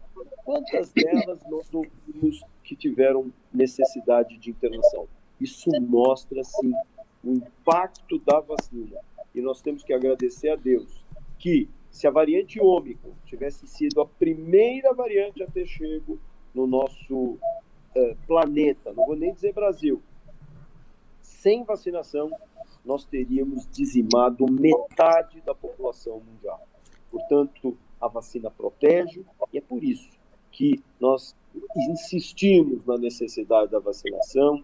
[0.45, 5.09] quantas delas nós ouvimos que tiveram necessidade de internação?
[5.41, 6.73] Isso mostra, sim,
[7.25, 8.99] o impacto da vacina.
[9.35, 11.05] E nós temos que agradecer a Deus
[11.39, 16.19] que, se a variante Ômicron tivesse sido a primeira variante a ter chego
[16.55, 20.03] no nosso uh, planeta, não vou nem dizer Brasil,
[21.21, 22.31] sem vacinação,
[22.85, 26.67] nós teríamos dizimado metade da população mundial.
[27.11, 30.09] Portanto, a vacina protege e é por isso
[30.53, 31.35] que nós
[31.77, 34.63] insistimos na necessidade da vacinação,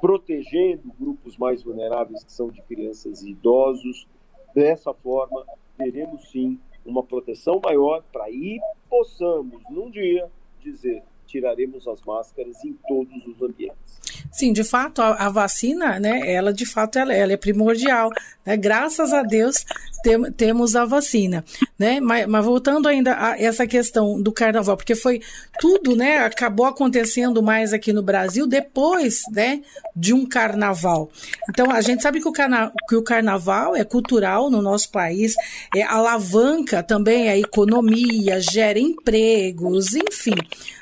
[0.00, 4.06] protegendo grupos mais vulneráveis, que são de crianças e idosos.
[4.54, 5.44] Dessa forma,
[5.76, 12.72] teremos sim uma proteção maior para aí possamos, num dia, dizer tiraremos as máscaras em
[12.88, 13.98] todos os ambientes.
[14.32, 18.10] Sim, de fato, a, a vacina, né, ela de fato ela, ela é primordial.
[18.44, 18.56] Né?
[18.56, 19.64] Graças a Deus
[20.02, 21.44] tem, temos a vacina.
[21.78, 22.00] Né?
[22.00, 25.20] Mas, mas, voltando ainda a essa questão do carnaval, porque foi
[25.60, 29.62] tudo, né, acabou acontecendo mais aqui no Brasil depois né,
[29.94, 31.10] de um carnaval.
[31.48, 35.34] Então, a gente sabe que o, carna, que o carnaval é cultural no nosso país,
[35.74, 40.36] é, alavanca também a economia, gera empregos, enfim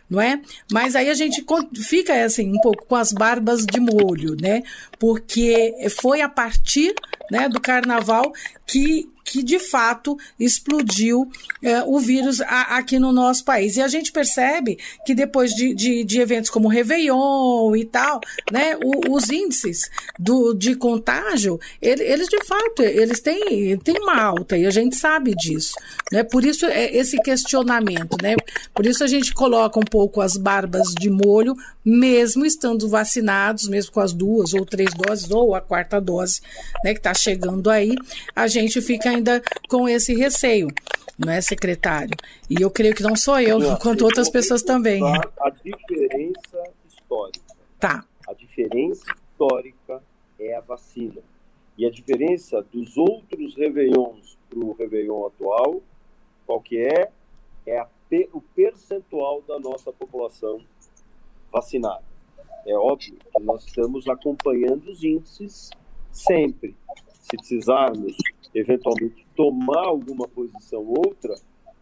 [0.09, 0.36] não é?
[0.71, 4.63] Mas aí a gente fica assim um pouco com as barbas de molho, né?
[4.99, 6.95] Porque foi a partir
[7.31, 8.33] né, do carnaval
[8.67, 11.29] que que de fato explodiu
[11.61, 13.77] é, o vírus a, aqui no nosso país.
[13.77, 18.21] E a gente percebe que depois de, de, de eventos como Réveillon e tal,
[18.53, 24.23] né, o, os índices do, de contágio, ele, eles de fato, eles têm, têm uma
[24.23, 25.75] alta e a gente sabe disso.
[26.13, 26.23] Né?
[26.23, 28.37] Por isso é esse questionamento, né?
[28.73, 33.93] Por isso a gente coloca um pouco as barbas de molho, mesmo estando vacinados, mesmo
[33.93, 36.41] com as duas ou três doses, ou a quarta dose,
[36.85, 37.97] né, que está chegando aí,
[38.35, 40.69] a gente fica ainda com esse receio,
[41.19, 42.15] não é, secretário?
[42.49, 45.03] E eu creio que não sou eu, não, quanto outras pessoas também.
[45.41, 47.55] A diferença histórica.
[47.79, 48.05] Tá.
[48.29, 50.03] A diferença histórica
[50.39, 51.21] é a vacina.
[51.79, 55.83] E a diferença dos outros Réveillons para o Réveillon atual,
[56.47, 57.11] qual que é?
[57.67, 57.89] É a,
[58.33, 60.61] o percentual da nossa população
[61.53, 62.05] vacinada.
[62.67, 65.71] É óbvio que nós estamos acompanhando os índices
[66.11, 66.75] sempre.
[67.21, 68.17] Se precisarmos
[68.59, 71.35] eventualmente tomar alguma posição ou outra,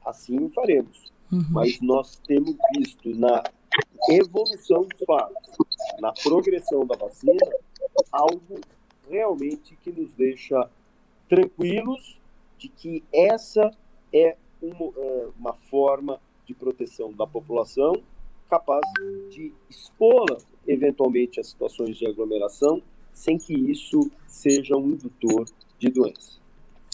[0.05, 1.13] assim faremos.
[1.33, 1.45] Uhum.
[1.51, 3.43] Mas nós temos visto na
[4.11, 5.57] evolução dos fatos,
[6.01, 7.47] na progressão da vacina,
[8.11, 8.61] algo
[9.09, 10.69] realmente que nos deixa
[11.29, 12.19] tranquilos
[12.59, 13.71] de que essa
[14.13, 17.95] é uma, é, uma forma de proteção da população
[18.49, 18.83] capaz
[19.31, 25.47] de expô-la eventualmente a situações de aglomeração sem que isso seja um indutor
[25.79, 26.44] de doença.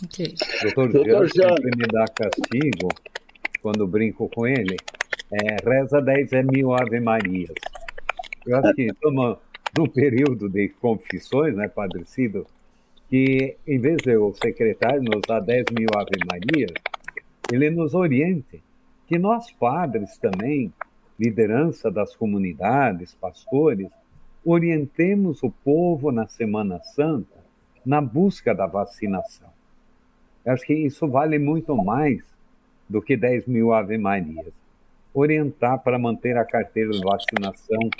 [0.04, 0.34] Okay.
[0.74, 2.88] Doutor sempre me dá castigo
[3.60, 4.76] quando brinco com ele.
[5.30, 7.52] É, reza 10 é mil Ave Marias.
[8.46, 9.36] Eu acho que estamos
[9.76, 12.46] num período de confissões, né, Padre Cido,
[13.08, 16.72] que em vez de o secretário nos dar 10 mil Ave Marias,
[17.52, 18.62] ele nos oriente
[19.06, 20.72] que nós padres também,
[21.18, 23.88] liderança das comunidades, pastores,
[24.44, 27.38] orientemos o povo na Semana Santa
[27.84, 29.59] na busca da vacinação.
[30.46, 32.22] Acho que isso vale muito mais
[32.88, 34.52] do que 10 mil Ave Marias.
[35.12, 37.90] Orientar para manter a carteira de vacinação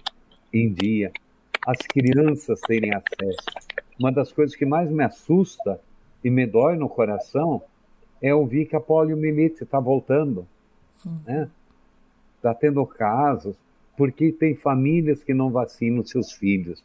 [0.53, 1.13] em dia,
[1.67, 3.71] as crianças terem acesso.
[3.99, 5.81] Uma das coisas que mais me assusta
[6.25, 7.63] e me dói no coração
[8.21, 10.47] é ouvir que a poliomielite está voltando.
[10.97, 11.51] Está né?
[12.43, 13.57] Tá tendo casos,
[13.97, 16.83] porque tem famílias que não vacinam seus filhos.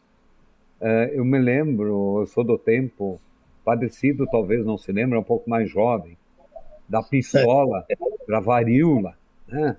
[0.80, 3.18] Uh, eu me lembro, eu sou do tempo
[3.66, 6.16] padecido, talvez não se lembre, é um pouco mais jovem,
[6.88, 7.84] da pistola
[8.24, 9.76] para varíola, né?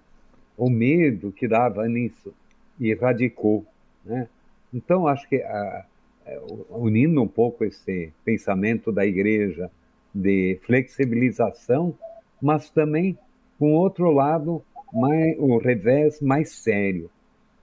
[0.57, 2.33] o medo que dava nisso,
[2.77, 3.65] e erradicou.
[4.03, 4.27] Né?
[4.73, 5.85] Então, acho que, a,
[6.25, 9.71] é, unindo um pouco esse pensamento da igreja
[10.13, 11.95] de flexibilização,
[12.41, 13.17] mas também,
[13.57, 14.61] com outro lado,
[14.91, 17.09] mais, o revés mais sério,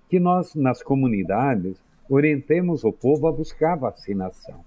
[0.09, 1.77] que nós, nas comunidades,
[2.09, 4.65] orientemos o povo a buscar vacinação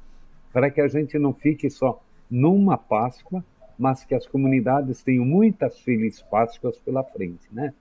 [0.58, 3.46] para que a gente não fique só numa Páscoa,
[3.78, 7.76] mas que as comunidades tenham muitas felizes Páscoas pela frente, né?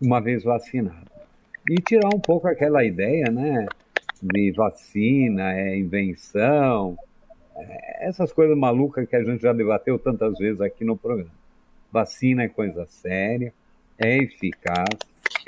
[0.00, 1.10] Uma vez vacinado.
[1.68, 3.66] E tirar um pouco aquela ideia, né?
[4.22, 6.96] De vacina, é invenção,
[7.56, 11.34] é, essas coisas malucas que a gente já debateu tantas vezes aqui no programa.
[11.90, 13.52] Vacina é coisa séria,
[13.98, 14.96] é eficaz,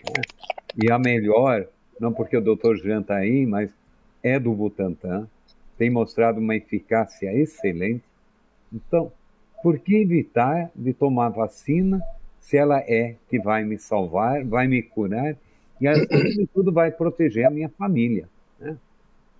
[0.05, 0.23] Né?
[0.83, 1.69] E a melhor,
[2.01, 3.73] não porque o doutor Jean está aí, mas
[4.25, 5.29] é do Butantan,
[5.79, 8.05] tem mostrado uma eficácia excelente.
[8.73, 9.13] Então,
[9.63, 12.03] por que evitar de tomar vacina
[12.41, 15.37] se ela é que vai me salvar, vai me curar
[15.81, 18.29] e, acima de tudo, vai proteger a minha família?
[18.59, 18.77] Né?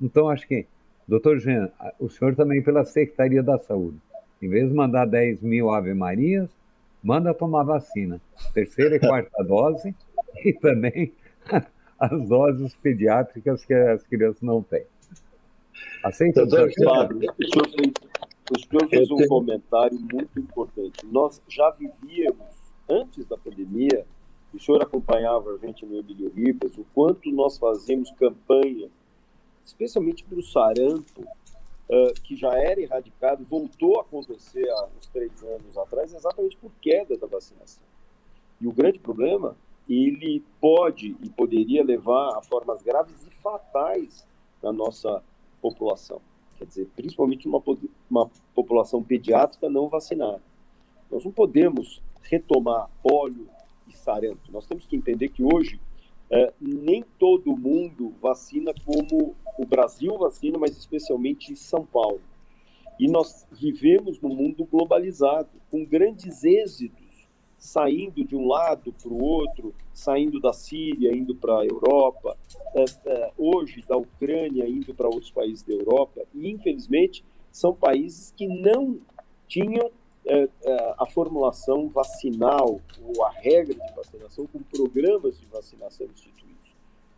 [0.01, 0.65] Então, acho que,
[1.07, 3.99] doutor Jean, o senhor também pela Secretaria da Saúde,
[4.41, 6.49] em vez de mandar 10 mil Ave Marias,
[7.03, 8.21] manda tomar vacina.
[8.55, 9.93] Terceira e quarta dose
[10.45, 11.13] e também
[11.99, 14.85] as doses pediátricas que as crianças não têm.
[16.03, 17.21] Aceita, doutor Fábio,
[18.51, 21.05] o senhor fez um comentário muito importante.
[21.07, 22.47] Nós já vivíamos,
[22.89, 24.07] antes da pandemia,
[24.55, 28.89] o senhor acompanhava a gente no Emílio Ribas, o quanto nós fazemos campanha,
[29.65, 35.43] especialmente para o sarampo, uh, que já era erradicado, voltou a acontecer há uns três
[35.43, 37.83] anos atrás, exatamente por queda da vacinação.
[38.61, 39.57] E o grande problema,
[39.89, 44.27] ele pode e poderia levar a formas graves e fatais
[44.63, 45.23] na nossa
[45.61, 46.21] população.
[46.57, 47.63] Quer dizer, principalmente uma,
[48.11, 50.43] uma população pediátrica não vacinada.
[51.11, 53.49] Nós não podemos retomar óleo
[53.87, 54.51] e sarampo.
[54.51, 55.81] Nós temos que entender que hoje
[56.31, 62.21] é, nem todo mundo vacina como o Brasil vacina, mas especialmente São Paulo.
[62.99, 67.08] E nós vivemos num mundo globalizado, com grandes êxitos,
[67.59, 72.39] saindo de um lado para o outro, saindo da Síria, indo para a Europa,
[72.75, 76.23] é, é, hoje da Ucrânia, indo para outros países da Europa.
[76.35, 78.99] E, infelizmente, são países que não
[79.49, 79.91] tinham
[80.25, 80.49] é,
[80.99, 86.39] a formulação vacinal ou a regra de vacinação com programas de vacinação instituídos.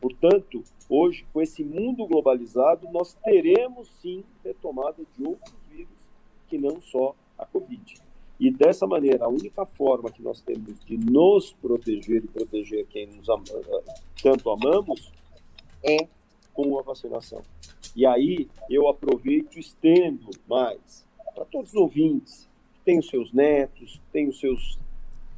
[0.00, 5.92] Portanto, hoje, com esse mundo globalizado, nós teremos sim retomada de outros vírus
[6.48, 8.00] que não só a Covid.
[8.40, 13.06] E dessa maneira, a única forma que nós temos de nos proteger e proteger quem
[13.06, 13.26] nos
[14.22, 15.12] tanto amamos
[15.84, 16.08] é
[16.54, 17.42] com a vacinação.
[17.94, 22.48] E aí eu aproveito e estendo mais para todos os ouvintes
[22.84, 24.78] tem os seus netos, tem os seus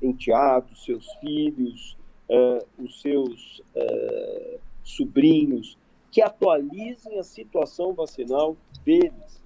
[0.00, 1.96] enteados, seus filhos,
[2.28, 5.76] uh, os seus uh, sobrinhos,
[6.10, 9.42] que atualizem a situação vacinal deles,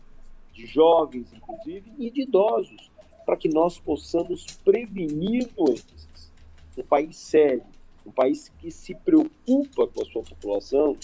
[0.53, 2.91] de jovens, inclusive, e de idosos,
[3.27, 6.31] para que nós possamos prevenir doenças.
[6.79, 7.65] Um país sério,
[8.07, 10.97] um país que se preocupa com a sua população,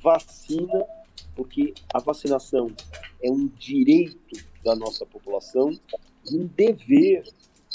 [0.00, 0.84] vacina,
[1.34, 2.70] porque a vacinação
[3.22, 5.72] é um direito da nossa população
[6.32, 7.24] um dever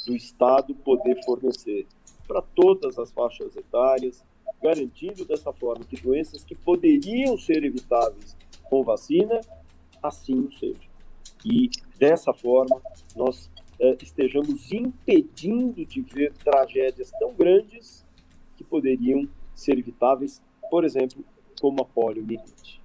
[0.05, 1.87] do Estado poder fornecer
[2.27, 4.23] para todas as faixas etárias,
[4.61, 8.35] garantindo dessa forma que doenças que poderiam ser evitáveis
[8.69, 9.39] com vacina,
[10.01, 10.91] assim o seja.
[11.45, 12.81] E dessa forma
[13.15, 13.49] nós
[14.01, 18.05] estejamos impedindo de ver tragédias tão grandes
[18.55, 21.23] que poderiam ser evitáveis, por exemplo,
[21.59, 22.81] como a poliomielite.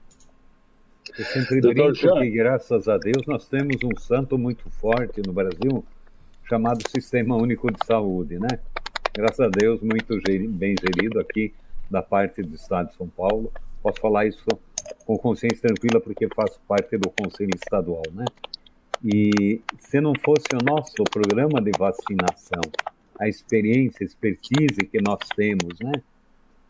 [1.18, 5.84] Eu sempre brinco que, graças a Deus, nós temos um santo muito forte no Brasil,
[6.48, 8.60] chamado Sistema Único de Saúde, né?
[9.14, 10.20] Graças a Deus, muito
[10.50, 11.54] bem gerido aqui
[11.90, 13.50] da parte do Estado de São Paulo.
[13.82, 14.44] Posso falar isso
[15.06, 18.24] com consciência tranquila porque faço parte do Conselho Estadual, né?
[19.04, 22.62] E se não fosse o nosso programa de vacinação,
[23.18, 25.92] a experiência, a expertise que nós temos, né?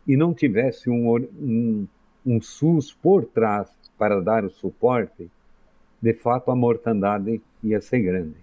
[0.07, 1.87] E não tivesse um, um,
[2.25, 5.29] um SUS por trás para dar o suporte,
[6.01, 8.37] de fato a mortandade ia ser grande.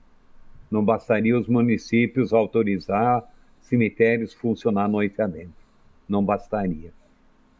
[0.70, 3.24] Não bastaria os municípios autorizar
[3.60, 5.54] cemitérios funcionar noite adentro.
[6.08, 6.92] Não bastaria.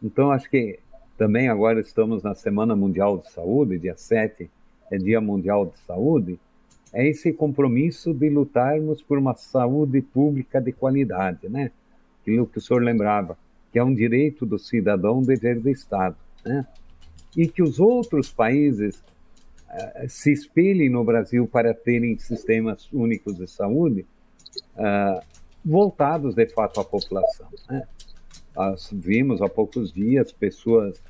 [0.03, 0.79] Então, acho que
[1.17, 4.47] também agora estamos na Semana Mundial de Saúde, dia 7 é
[4.91, 6.39] Dia Mundial de Saúde,
[6.93, 11.71] é esse compromisso de lutarmos por uma saúde pública de qualidade, né?
[12.21, 13.37] Aquilo que o senhor lembrava,
[13.71, 16.15] que é um direito do cidadão, dever do Estado,
[16.45, 16.65] né?
[17.35, 19.03] e que os outros países
[19.69, 24.05] uh, se espelhem no Brasil para terem sistemas únicos de saúde
[24.75, 25.21] uh,
[25.63, 27.47] voltados de fato à população.
[27.69, 27.85] Né?
[28.55, 31.03] Nós vimos há poucos dias pessoas.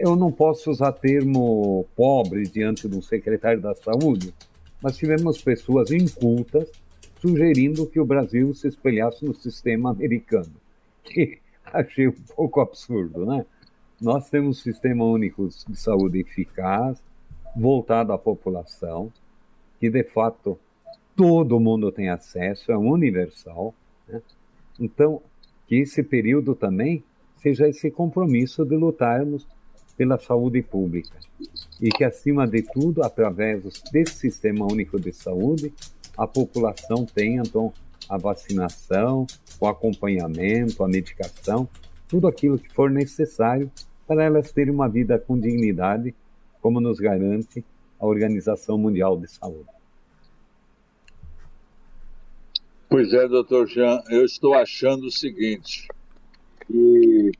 [0.00, 4.32] Eu não posso usar termo pobre diante do secretário da Saúde,
[4.82, 6.72] mas tivemos pessoas incultas
[7.20, 10.54] sugerindo que o Brasil se espelhasse no sistema americano,
[11.04, 13.44] que achei um pouco absurdo, né?
[14.00, 17.02] Nós temos um sistema único de saúde eficaz,
[17.54, 19.12] voltado à população,
[19.78, 20.58] que de fato
[21.14, 23.74] todo mundo tem acesso, é universal.
[24.08, 24.22] Né?
[24.80, 25.20] Então,
[25.66, 27.04] que esse período também
[27.36, 29.46] seja esse compromisso de lutarmos
[30.00, 31.14] pela saúde pública.
[31.78, 35.74] E que, acima de tudo, através desse sistema único de saúde,
[36.16, 37.70] a população tenha, então,
[38.08, 39.26] a vacinação,
[39.60, 41.68] o acompanhamento, a medicação,
[42.08, 43.70] tudo aquilo que for necessário
[44.06, 46.14] para elas terem uma vida com dignidade,
[46.62, 47.62] como nos garante
[47.98, 49.68] a Organização Mundial de Saúde.
[52.88, 55.86] Pois é, doutor Jean, eu estou achando o seguinte,
[56.66, 57.32] que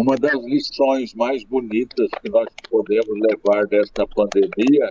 [0.00, 4.90] uma das lições mais bonitas que nós podemos levar desta pandemia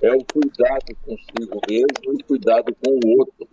[0.00, 3.48] é o cuidado consigo mesmo e cuidado com o outro.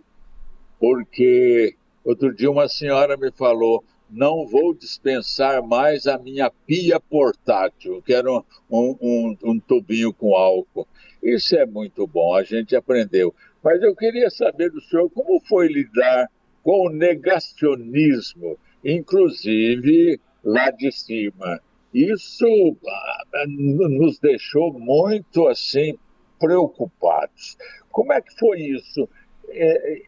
[0.78, 1.74] Porque
[2.04, 8.14] outro dia uma senhora me falou: não vou dispensar mais a minha pia portátil, que
[8.14, 10.86] era um, um, um, tubinho com álcool.
[11.20, 13.34] Isso é muito bom, a gente aprendeu.
[13.64, 16.30] Mas eu queria saber do senhor como foi lidar
[16.62, 21.60] com o negacionismo, inclusive lá de cima.
[21.92, 22.46] Isso
[22.86, 25.98] ah, nos deixou muito assim
[26.38, 27.56] preocupados.
[27.90, 29.08] Como é que foi isso?
[29.48, 30.02] É,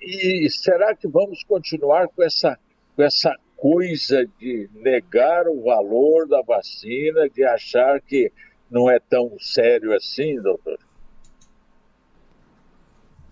[0.00, 2.58] e será que vamos continuar com essa,
[2.94, 8.32] com essa coisa de negar o valor da vacina, de achar que
[8.70, 10.78] não é tão sério assim, doutor?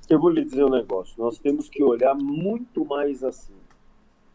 [0.08, 1.14] Eu vou lhe dizer um negócio.
[1.18, 3.54] Nós temos que olhar muito mais assim.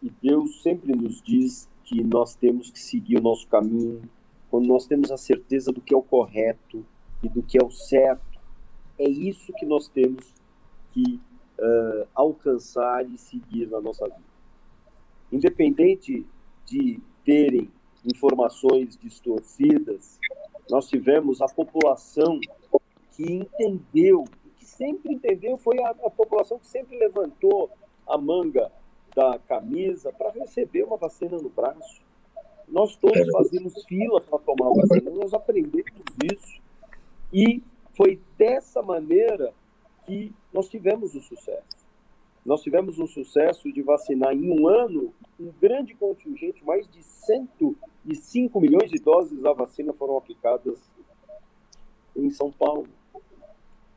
[0.02, 4.08] E Deus sempre nos diz que nós temos que seguir o nosso caminho,
[4.52, 6.86] quando nós temos a certeza do que é o correto
[7.24, 8.40] e do que é o certo.
[9.00, 10.32] É isso que nós temos
[10.92, 11.20] que
[11.58, 14.30] uh, alcançar e seguir na nossa vida.
[15.32, 16.24] Independente
[16.64, 17.72] de terem
[18.06, 20.20] informações distorcidas,
[20.70, 22.40] nós tivemos a população
[23.16, 24.26] que entendeu,
[24.58, 27.72] que sempre entendeu, foi a, a população que sempre levantou
[28.08, 28.72] a manga
[29.16, 32.02] da camisa para receber uma vacina no braço.
[32.68, 35.92] Nós todos fazíamos fila para tomar a vacina, nós aprendemos
[36.32, 36.62] isso.
[37.34, 37.64] E
[37.96, 39.54] foi dessa maneira
[40.06, 41.80] que nós tivemos o sucesso.
[42.46, 48.60] Nós tivemos um sucesso de vacinar em um ano um grande contingente, mais de 105
[48.60, 50.80] milhões de doses da vacina foram aplicadas
[52.16, 52.88] em São Paulo.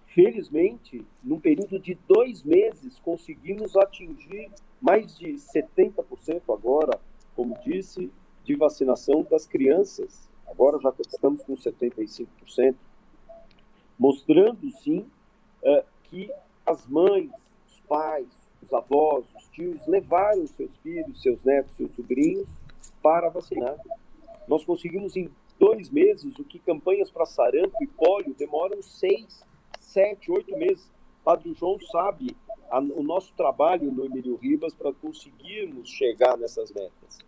[0.07, 4.51] Felizmente, num período de dois meses, conseguimos atingir
[4.83, 7.01] mais de 70% agora,
[7.37, 8.11] como disse,
[8.43, 10.29] de vacinação das crianças.
[10.47, 12.75] Agora já estamos com 75%,
[13.97, 15.07] mostrando sim
[15.63, 16.29] é, que
[16.67, 17.31] as mães,
[17.71, 18.27] os pais,
[18.61, 22.49] os avós, os tios levaram seus filhos, seus netos, seus sobrinhos
[23.01, 23.77] para vacinar.
[24.49, 29.45] Nós conseguimos em dois meses o que campanhas para sarampo e pólio demoram seis,
[29.79, 30.91] sete, oito meses.
[31.25, 32.37] Padre João sabe
[32.73, 37.19] a, o nosso trabalho no Emílio Ribas para conseguirmos chegar nessas metas.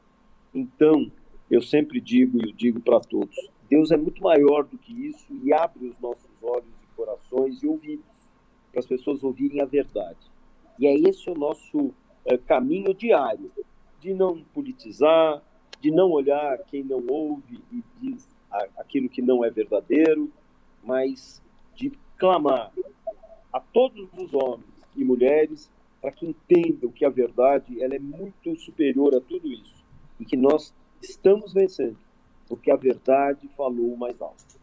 [0.54, 1.12] Então,
[1.50, 3.36] eu sempre digo e eu digo para todos:
[3.68, 7.66] Deus é muito maior do que isso e abre os nossos olhos e corações e
[7.66, 8.06] ouvidos
[8.72, 10.32] para as pessoas ouvirem a verdade.
[10.78, 11.92] E é esse o nosso
[12.24, 13.52] é, caminho diário
[14.00, 15.42] de não politizar,
[15.78, 18.26] de não olhar quem não ouve e diz
[18.78, 20.32] aquilo que não é verdadeiro,
[20.82, 21.42] mas
[21.74, 22.72] de clamar
[23.52, 25.70] a todos os homens e mulheres
[26.00, 29.84] para que entendam que a verdade ela é muito superior a tudo isso
[30.20, 31.96] e que nós estamos vencendo
[32.48, 34.54] porque a verdade falou mais alto.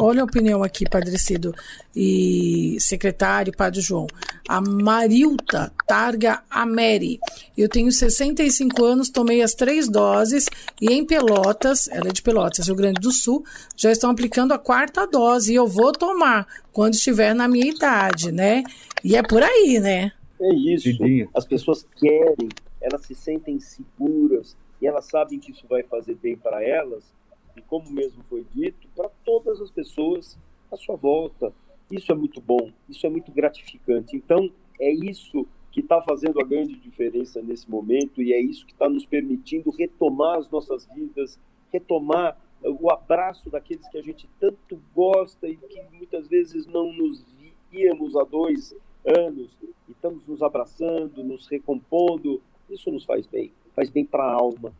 [0.00, 1.52] Olha a opinião aqui, Padre Cido
[1.96, 4.06] e secretário, Padre João.
[4.48, 7.18] A Marilta Targa Ameri.
[7.56, 10.46] Eu tenho 65 anos, tomei as três doses
[10.80, 13.44] e em Pelotas, ela é de Pelotas, Rio Grande do Sul,
[13.76, 18.30] já estão aplicando a quarta dose e eu vou tomar quando estiver na minha idade,
[18.30, 18.62] né?
[19.04, 20.12] E é por aí, né?
[20.40, 20.88] É isso.
[21.34, 22.48] As pessoas querem,
[22.80, 27.12] elas se sentem seguras e elas sabem que isso vai fazer bem para elas
[27.56, 30.38] e como mesmo foi dito, para todas as pessoas
[30.70, 31.52] à sua volta.
[31.90, 34.16] Isso é muito bom, isso é muito gratificante.
[34.16, 38.72] Então, é isso que está fazendo a grande diferença nesse momento e é isso que
[38.72, 41.38] está nos permitindo retomar as nossas vidas,
[41.72, 47.24] retomar o abraço daqueles que a gente tanto gosta e que muitas vezes não nos
[47.70, 48.74] víamos há dois
[49.04, 52.40] anos e estamos nos abraçando, nos recompondo.
[52.70, 54.72] Isso nos faz bem, faz bem para a alma,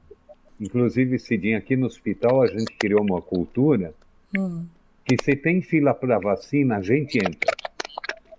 [0.60, 3.94] Inclusive, Cidinha, aqui no hospital a gente criou uma cultura
[4.36, 4.66] hum.
[5.04, 7.52] que se tem fila para vacina, a gente entra.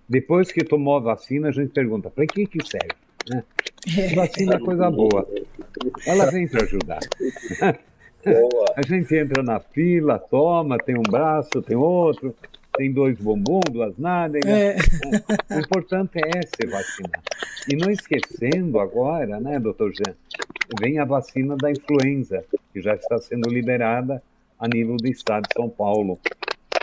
[0.07, 2.95] Depois que tomou a vacina, a gente pergunta, para que que serve?
[3.29, 3.43] Né?
[4.15, 5.25] Vacina é coisa boa.
[6.05, 6.99] Ela vem para ajudar.
[8.75, 12.35] a gente entra na fila, toma, tem um braço, tem outro,
[12.79, 14.49] tem dois bombons, duas nádegas.
[14.49, 14.77] É.
[15.53, 17.21] O importante é se vacinar.
[17.67, 20.15] E não esquecendo agora, né, doutor Jean,
[20.79, 24.23] vem a vacina da influenza, que já está sendo liberada
[24.57, 26.17] a nível do estado de São Paulo.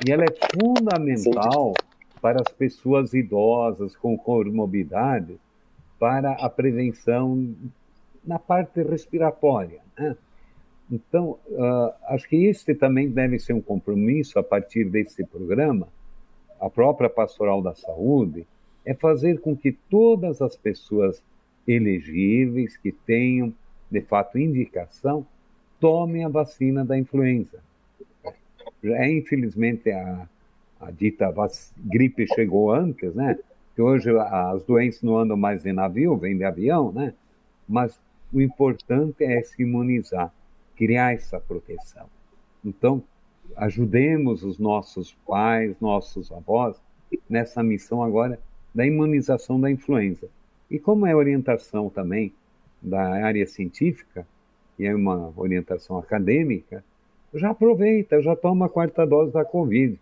[0.07, 1.73] E ela é fundamental
[2.21, 5.39] para as pessoas idosas com comorbidades,
[5.99, 7.55] para a prevenção
[8.23, 9.81] na parte respiratória.
[9.99, 10.15] Né?
[10.91, 15.89] Então, uh, acho que este também deve ser um compromisso a partir desse programa,
[16.61, 18.47] a própria Pastoral da Saúde,
[18.85, 21.23] é fazer com que todas as pessoas
[21.67, 23.53] elegíveis que tenham,
[23.91, 25.27] de fato, indicação,
[25.81, 27.59] tomem a vacina da influenza.
[28.85, 30.29] É, infelizmente, a,
[30.81, 31.33] a dita
[31.79, 33.37] gripe chegou antes, né?
[33.75, 37.13] Que hoje as doenças não andam mais em navio, vêm de avião, né?
[37.69, 38.01] Mas
[38.33, 40.33] o importante é se imunizar,
[40.77, 42.07] criar essa proteção.
[42.65, 43.03] Então,
[43.57, 46.81] ajudemos os nossos pais, nossos avós
[47.29, 48.39] nessa missão agora
[48.75, 50.29] da imunização da influenza.
[50.71, 52.33] E como é orientação também
[52.83, 54.27] da área científica,
[54.79, 56.85] e é uma orientação acadêmica,
[57.33, 59.99] já aproveita, já toma a quarta dose da Covid.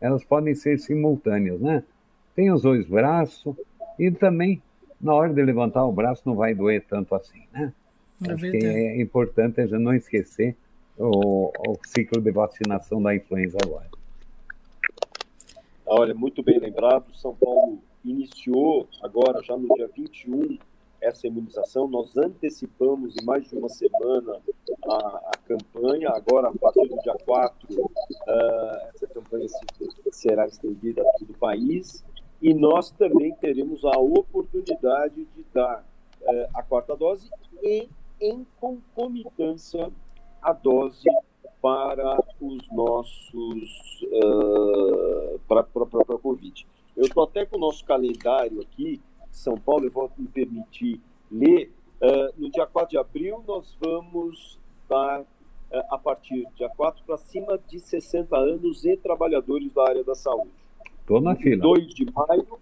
[0.00, 1.82] Elas podem ser simultâneas, né?
[2.34, 3.54] Tem os dois braços
[3.98, 4.62] e também
[5.00, 7.72] na hora de levantar o braço não vai doer tanto assim, né?
[8.22, 10.56] É Acho que é importante a gente não esquecer
[10.98, 13.88] o, o ciclo de vacinação da influenza agora.
[15.86, 20.58] Olha, muito bem lembrado, São Paulo iniciou agora, já no dia 21,
[21.00, 21.86] essa imunização.
[21.86, 24.40] Nós antecipamos em mais de uma semana
[24.88, 24.96] a,
[25.32, 26.10] a campanha.
[26.10, 27.90] Agora, a partir do dia 4, uh,
[28.26, 29.60] ah, essa campanha se,
[30.12, 32.04] será estendida a todo o país.
[32.40, 35.84] E nós também teremos a oportunidade de dar
[36.22, 37.28] uh, a quarta dose
[37.62, 37.88] e,
[38.24, 39.90] em concomitância,
[40.40, 41.04] a dose
[41.60, 44.02] para os nossos.
[44.02, 46.66] Uh, para a própria Covid.
[46.96, 49.00] Eu estou até com o nosso calendário aqui,
[49.30, 51.00] São Paulo, eu vou me permitir
[51.30, 51.70] ler.
[52.00, 54.58] Uh, no dia 4 de abril, nós vamos
[54.88, 55.26] dar, uh,
[55.90, 60.14] a partir do dia 4 para cima de 60 anos e trabalhadores da área da
[60.14, 60.50] saúde.
[61.00, 61.62] Estou na fila.
[61.62, 62.58] 2 de maio,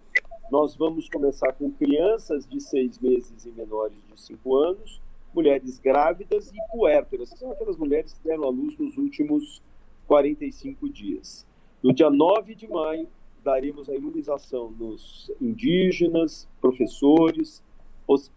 [0.51, 5.01] nós vamos começar com crianças de 6 meses e menores de 5 anos,
[5.33, 9.61] mulheres grávidas e puérperas, que são aquelas mulheres que deram à luz nos últimos
[10.07, 11.45] 45 dias.
[11.81, 13.07] No dia 9 de maio,
[13.43, 17.63] daremos a imunização nos indígenas, professores,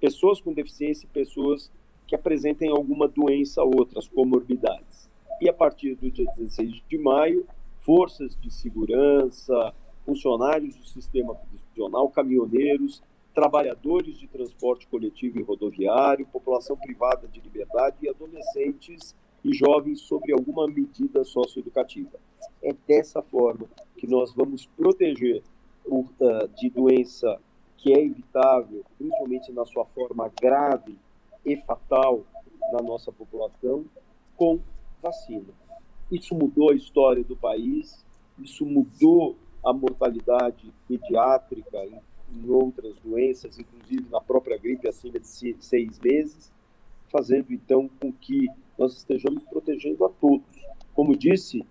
[0.01, 1.71] pessoas com deficiência e pessoas
[2.07, 5.09] que apresentem alguma doença ou outras comorbidades.
[5.41, 7.47] E a partir do dia 16 de maio,
[7.81, 9.75] forças de segurança,
[10.05, 13.03] funcionários do sistema prisional, caminhoneiros,
[13.37, 19.15] trabalhadores de transporte coletivo e rodoviário, população privada de liberdade e adolescentes
[19.45, 22.19] e jovens sobre alguma medida socioeducativa.
[22.63, 25.43] É dessa forma que nós vamos proteger
[25.85, 27.39] o, uh, de doença
[27.77, 30.97] que é evitável, principalmente na sua forma grave
[31.45, 32.25] e fatal
[32.73, 33.85] na nossa população,
[34.35, 34.59] com
[35.03, 35.53] vacina.
[36.11, 38.03] Isso mudou a história do país,
[38.39, 41.85] isso mudou a mortalidade pediátrica
[42.35, 46.53] em, outras doenças, inclusive na própria gripe acima de seis meses,
[47.11, 48.49] fazendo então com que
[48.79, 50.47] nós estejamos protegendo a todos.
[50.95, 51.65] Como disse,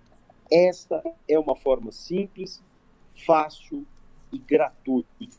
[0.51, 2.61] esta é uma forma simples,
[3.25, 3.85] fácil
[4.31, 5.37] e gratuita.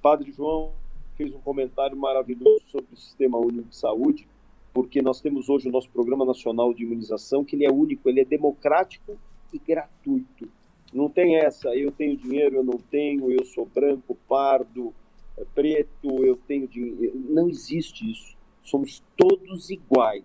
[0.00, 0.72] Padre João
[1.16, 4.28] fez um comentário maravilhoso sobre o Sistema Único de Saúde,
[4.72, 8.20] porque nós temos hoje o nosso Programa Nacional de Imunização, que ele é único, ele
[8.20, 9.18] é democrático
[9.52, 10.48] e gratuito.
[10.92, 14.94] Não tem essa, eu tenho dinheiro, eu não tenho, eu sou branco, pardo,
[15.36, 17.12] é preto, eu tenho dinheiro.
[17.28, 18.36] Não existe isso.
[18.62, 20.24] Somos todos iguais.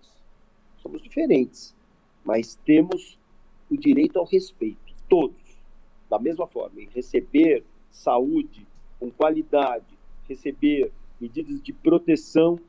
[0.77, 1.73] Somos diferentes,
[2.25, 3.17] mas temos
[3.69, 5.41] o direito ao respeito, todos,
[6.09, 8.67] da mesma forma, em receber saúde
[8.99, 9.85] com qualidade,
[10.27, 12.59] receber medidas de proteção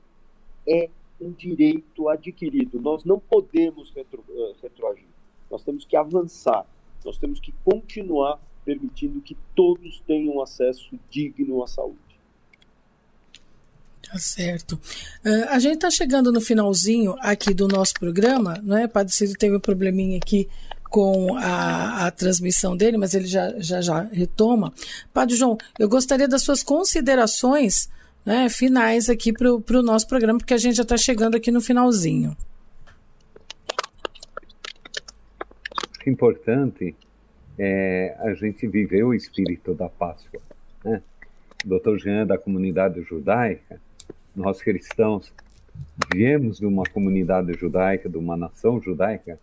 [0.67, 0.89] é
[1.21, 2.81] um direito adquirido.
[2.81, 5.09] Nós não podemos retro, uh, retroagir.
[5.51, 6.67] Nós temos que avançar.
[7.05, 11.99] Nós temos que continuar permitindo que todos tenham acesso digno à saúde.
[14.03, 14.75] Tá certo.
[15.25, 18.87] Uh, a gente está chegando no finalzinho aqui do nosso programa, não é?
[18.87, 20.49] Padre Círio teve um probleminha aqui
[20.95, 24.73] com a, a, transmissão dele, mas ele já, já, já retoma.
[25.13, 27.89] Padre João, eu gostaria das suas considerações
[28.25, 31.61] né, finais aqui para o nosso programa, porque a gente já está chegando aqui no
[31.61, 32.37] finalzinho.
[36.11, 36.95] Importante
[37.59, 40.41] é a gente viver o espírito da Páscoa.
[40.85, 41.03] Né?
[41.65, 43.81] Doutor Jean, da comunidade judaica,
[44.35, 45.33] nós cristãos
[46.13, 49.39] viemos de uma comunidade judaica, de uma nação judaica,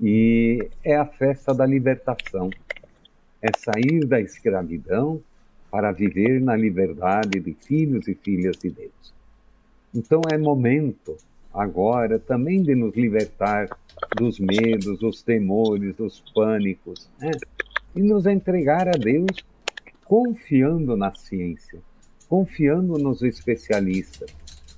[0.00, 2.48] e é a festa da libertação.
[3.40, 5.20] É sair da escravidão
[5.70, 9.14] para viver na liberdade de filhos e filhas de Deus.
[9.94, 11.16] Então é momento
[11.52, 13.68] agora também de nos libertar
[14.16, 17.30] dos medos, dos temores, dos pânicos, né?
[17.94, 19.30] e nos entregar a Deus
[20.04, 21.78] confiando na ciência,
[22.28, 24.30] confiando nos especialistas,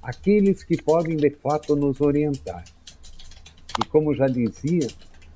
[0.03, 2.65] aqueles que podem de fato nos orientar.
[3.81, 4.87] E como já dizia,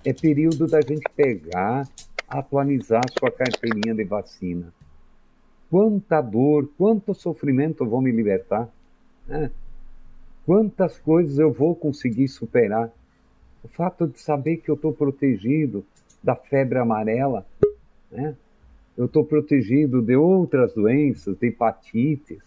[0.05, 1.89] é período da gente pegar,
[2.29, 4.73] atualizar sua carteirinha de vacina.
[5.71, 8.69] Quanta dor, quanto sofrimento vou me libertar?
[9.27, 9.51] Né?
[10.49, 12.91] Quantas coisas eu vou conseguir superar?
[13.63, 15.85] O fato de saber que eu estou protegido
[16.25, 17.47] da febre amarela,
[18.11, 18.35] né?
[18.97, 22.39] eu estou protegido de outras doenças, de hepatites.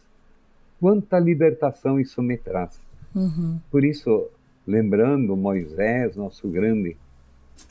[0.79, 2.81] Quanta libertação isso me traz.
[3.13, 3.59] Uhum.
[3.69, 4.29] Por isso,
[4.65, 6.97] lembrando Moisés, nosso grande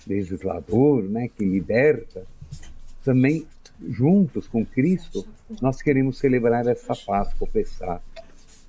[0.07, 2.25] legislador, né, que liberta,
[3.05, 3.49] também
[3.89, 5.27] juntos com Cristo,
[5.61, 8.01] nós queremos celebrar essa Páscoa, pensar,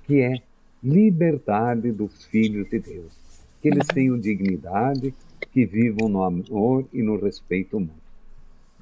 [0.08, 0.42] que é
[0.82, 3.12] liberdade dos filhos de Deus.
[3.60, 5.14] Que eles tenham dignidade,
[5.52, 7.94] que vivam no amor e no respeito mútuo.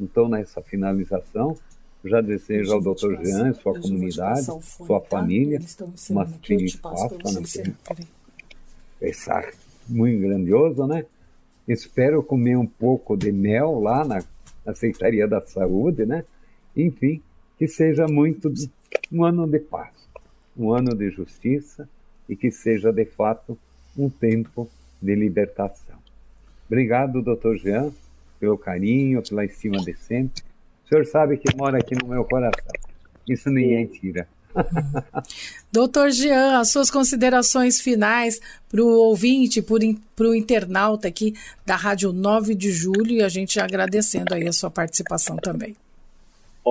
[0.00, 1.56] Então, nessa finalização,
[2.04, 3.22] já desejo ao Dr.
[3.22, 5.60] Jean, sua comunidade, sua família,
[6.08, 7.42] uma feliz Páscoa na
[8.98, 9.52] Pensar
[9.88, 11.04] muito grandioso, né?
[11.68, 14.22] Espero comer um pouco de mel lá na,
[14.74, 16.24] Secretaria da Saúde, né?
[16.76, 17.20] Enfim,
[17.58, 18.52] que seja muito
[19.12, 19.90] um ano de paz,
[20.56, 21.88] um ano de justiça
[22.28, 23.58] e que seja de fato
[23.96, 24.68] um tempo
[25.00, 25.96] de libertação.
[26.66, 27.90] Obrigado, doutor Jean,
[28.38, 30.42] pelo carinho, pela estima de sempre.
[30.84, 32.72] O senhor sabe que mora aqui no meu coração.
[33.28, 34.28] Isso ninguém tira.
[35.70, 41.34] Doutor Jean, as suas considerações finais para o ouvinte, para o internauta aqui
[41.64, 45.76] da Rádio 9 de Julho, e a gente agradecendo aí a sua participação também.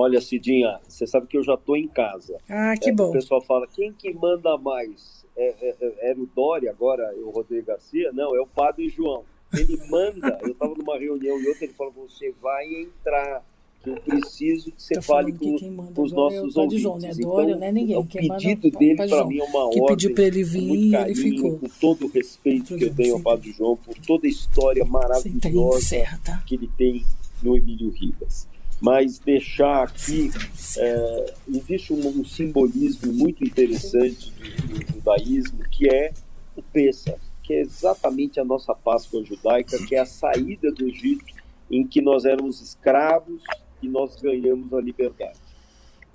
[0.00, 2.38] Olha, Cidinha, você sabe que eu já estou em casa.
[2.48, 3.10] Ah, que é, bom.
[3.10, 5.26] O pessoal fala, quem que manda mais?
[5.36, 8.10] É, é, é, era o Dória, agora é o Rodrigo Garcia?
[8.10, 9.24] Não, é o Padre João.
[9.52, 13.44] Ele manda, eu estava numa reunião e outra, ele falou, você vai entrar
[13.82, 16.82] que eu preciso que você tá fale com, com, os nossos é ouvintes.
[16.82, 17.10] João, né?
[17.12, 17.96] então, não é ninguém.
[17.98, 19.86] O pedido dele para mim é uma que ordem.
[19.86, 21.58] pediu para ele vir, muito carinho, ele ficou.
[21.58, 26.20] Com todo o respeito que eu tenho ao Padre João, por toda a história maravilhosa
[26.24, 26.42] tá?
[26.46, 27.04] que ele tem
[27.42, 28.48] no Emílio Ribas.
[28.80, 30.30] Mas deixar aqui,
[30.78, 36.12] é, existe um, um, simbolismo muito interessante do, do judaísmo, que é
[36.56, 41.24] o Pêssar, que é exatamente a nossa Páscoa judaica, que é a saída do Egito,
[41.70, 43.42] em que nós éramos escravos
[43.82, 45.38] e nós ganhamos a liberdade.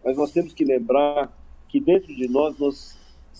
[0.03, 1.31] Mas nós temos que lembrar
[1.69, 2.97] que dentro de nós nós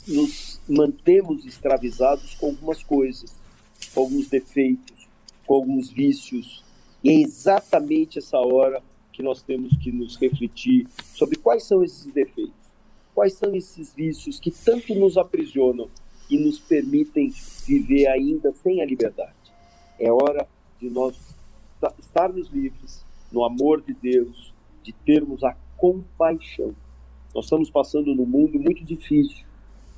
[0.08, 3.34] nos mantemos escravizados com algumas coisas,
[3.94, 5.08] com alguns defeitos,
[5.46, 6.64] com alguns vícios.
[7.04, 8.84] E é exatamente essa hora
[9.16, 12.54] que nós temos que nos refletir sobre quais são esses defeitos,
[13.14, 15.90] quais são esses vícios que tanto nos aprisionam
[16.30, 17.32] e nos permitem
[17.66, 19.34] viver ainda sem a liberdade.
[19.98, 20.48] É hora
[20.80, 21.16] de nós
[21.98, 24.54] estarmos livres no amor de Deus,
[24.84, 26.76] de termos a compaixão.
[27.34, 29.46] Nós estamos passando num mundo muito difícil,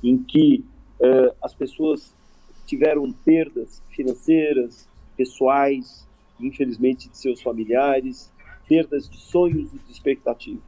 [0.02, 0.64] em que
[1.00, 2.14] uh, as pessoas
[2.66, 6.06] tiveram perdas financeiras, pessoais,
[6.38, 8.30] infelizmente de seus familiares,
[8.68, 10.62] perdas de sonhos e de expectativas.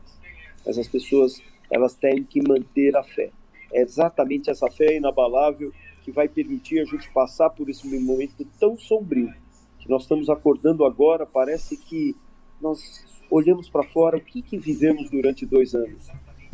[0.64, 3.30] Mas as pessoas elas têm que manter a fé.
[3.72, 5.72] É exatamente essa fé inabalável
[6.02, 9.32] que vai permitir a gente passar por esse momento tão sombrio
[9.78, 11.24] que nós estamos acordando agora.
[11.24, 12.16] Parece que
[12.60, 16.08] nós olhamos para fora, o que, que vivemos durante dois anos?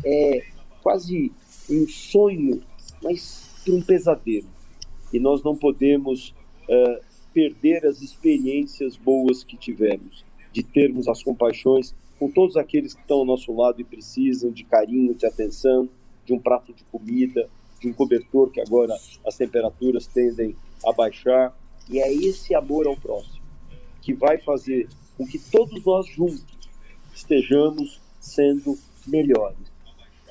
[0.05, 0.45] É
[0.81, 1.31] quase
[1.69, 2.61] um sonho,
[3.01, 4.47] mas um pesadelo.
[5.11, 6.35] E nós não podemos
[6.69, 10.23] uh, perder as experiências boas que tivemos,
[10.57, 14.63] de termos as compaixões com todos aqueles que estão ao nosso lado e precisam de
[14.63, 15.87] carinho, de atenção,
[16.25, 17.47] de um prato de comida,
[17.79, 21.55] de um cobertor que agora as temperaturas tendem a baixar.
[21.87, 23.37] E é esse amor ao próximo
[24.01, 26.43] que vai fazer com que todos nós juntos
[27.13, 29.67] estejamos sendo melhores.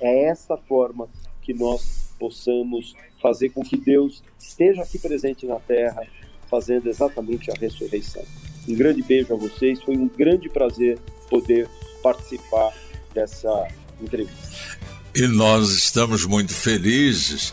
[0.00, 1.08] É essa forma
[1.40, 6.04] que nós possamos fazer com que Deus esteja aqui presente na terra,
[6.48, 8.24] fazendo exatamente a ressurreição.
[8.68, 10.98] Um grande beijo a vocês, foi um grande prazer
[11.28, 11.68] poder
[12.02, 12.72] participar
[13.14, 13.68] dessa
[14.00, 14.76] entrevista.
[15.14, 17.52] E nós estamos muito felizes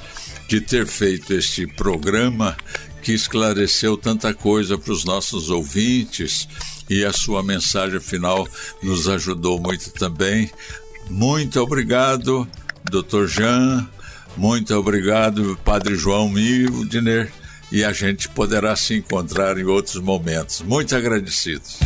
[0.50, 2.58] de ter feito este programa
[3.02, 6.48] que esclareceu tanta coisa para os nossos ouvintes
[6.90, 8.48] e a sua mensagem final
[8.82, 10.50] nos ajudou muito também.
[11.10, 12.48] Muito obrigado,
[12.90, 13.26] Dr.
[13.28, 13.90] Jean.
[14.36, 17.32] Muito obrigado, Padre João Mildner.
[17.74, 20.62] E a gente poderá se encontrar em outros momentos.
[20.62, 21.80] Muito agradecidos.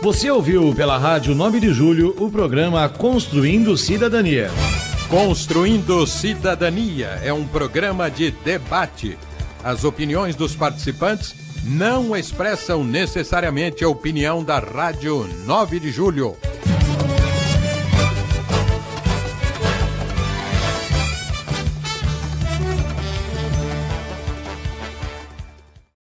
[0.00, 4.50] Você ouviu pela Rádio 9 de Julho o programa Construindo Cidadania.
[5.10, 9.18] Construindo Cidadania é um programa de debate
[9.62, 16.36] as opiniões dos participantes não expressam necessariamente a opinião da Rádio 9 de Julho.